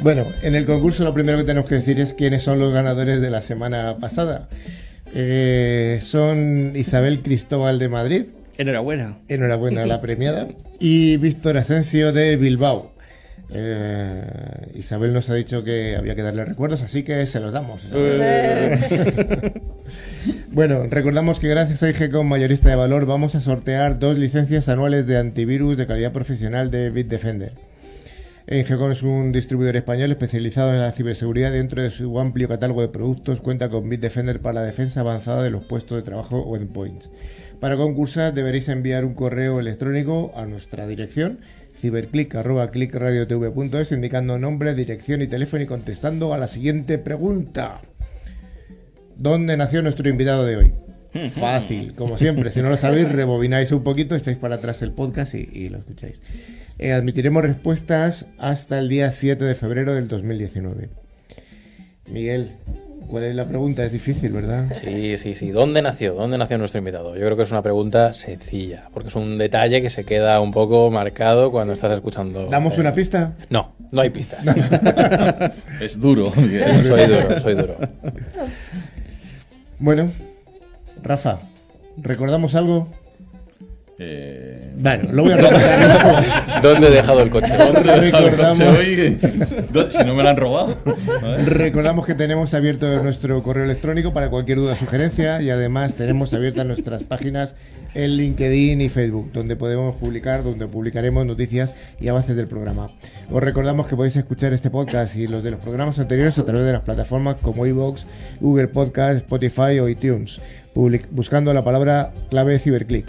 [0.00, 3.20] Bueno, en el concurso lo primero que tenemos que decir es quiénes son los ganadores
[3.20, 4.48] de la semana pasada.
[5.14, 8.24] Eh, son Isabel Cristóbal de Madrid,
[8.60, 9.16] Enhorabuena.
[9.28, 10.46] Enhorabuena a la premiada.
[10.78, 12.92] Y Víctor Asensio de Bilbao.
[13.52, 14.22] Eh,
[14.74, 17.88] Isabel nos ha dicho que había que darle recuerdos, así que se los damos.
[20.52, 25.06] bueno, recordamos que gracias a IGCOM Mayorista de Valor vamos a sortear dos licencias anuales
[25.06, 27.54] de antivirus de calidad profesional de Bitdefender.
[28.52, 31.52] IGCOM es un distribuidor español especializado en la ciberseguridad.
[31.52, 35.50] Dentro de su amplio catálogo de productos cuenta con Bitdefender para la defensa avanzada de
[35.50, 37.10] los puestos de trabajo o endpoints.
[37.60, 41.38] Para concursar deberéis enviar un correo electrónico a nuestra dirección
[41.76, 47.82] ciberclick.clickradiotv.es indicando nombre, dirección y teléfono y contestando a la siguiente pregunta.
[49.16, 50.72] ¿Dónde nació nuestro invitado de hoy?
[51.34, 52.50] Fácil, como siempre.
[52.50, 55.78] Si no lo sabéis, rebobináis un poquito, estáis para atrás el podcast y, y lo
[55.78, 56.22] escucháis.
[56.78, 60.88] Eh, admitiremos respuestas hasta el día 7 de febrero del 2019.
[62.06, 62.52] Miguel,
[63.06, 63.84] ¿cuál es la pregunta?
[63.84, 64.72] Es difícil, ¿verdad?
[64.80, 65.50] Sí, sí, sí.
[65.50, 66.14] ¿Dónde nació?
[66.14, 67.14] ¿Dónde nació nuestro invitado?
[67.16, 70.52] Yo creo que es una pregunta sencilla, porque es un detalle que se queda un
[70.52, 72.46] poco marcado cuando estás escuchando.
[72.46, 73.36] ¿Damos eh, una pista?
[73.50, 74.42] No, no hay pistas.
[75.80, 76.32] Es duro.
[76.34, 77.76] soy duro, soy duro.
[79.78, 80.10] Bueno,
[81.02, 81.38] Rafa,
[81.96, 82.88] ¿recordamos algo?
[84.02, 86.24] Eh, Bueno, lo voy a recordar.
[86.62, 87.52] ¿Dónde he dejado el coche?
[87.54, 89.18] ¿dónde he dejado el coche Recordamos- hoy?
[89.72, 90.76] ¿Dónde- Si no me lo han robado.
[91.44, 96.32] Recordamos que tenemos abierto nuestro correo electrónico para cualquier duda o sugerencia y además tenemos
[96.32, 97.56] abiertas nuestras páginas
[97.92, 102.88] en LinkedIn y Facebook, donde podemos publicar, donde publicaremos noticias y avances del programa.
[103.30, 106.64] Os recordamos que podéis escuchar este podcast y los de los programas anteriores a través
[106.64, 108.04] de las plataformas como iVoox,
[108.40, 110.40] Google Podcast, Spotify o iTunes,
[110.74, 113.06] public- buscando la palabra clave Ciberclick.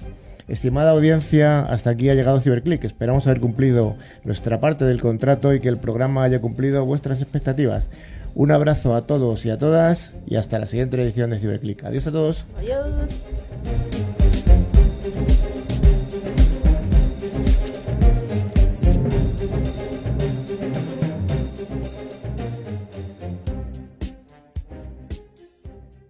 [0.47, 2.83] Estimada audiencia, hasta aquí ha llegado Ciberclick.
[2.83, 7.89] Esperamos haber cumplido nuestra parte del contrato y que el programa haya cumplido vuestras expectativas.
[8.35, 11.83] Un abrazo a todos y a todas y hasta la siguiente edición de Ciberclick.
[11.85, 12.45] Adiós a todos.
[12.57, 13.29] Adiós.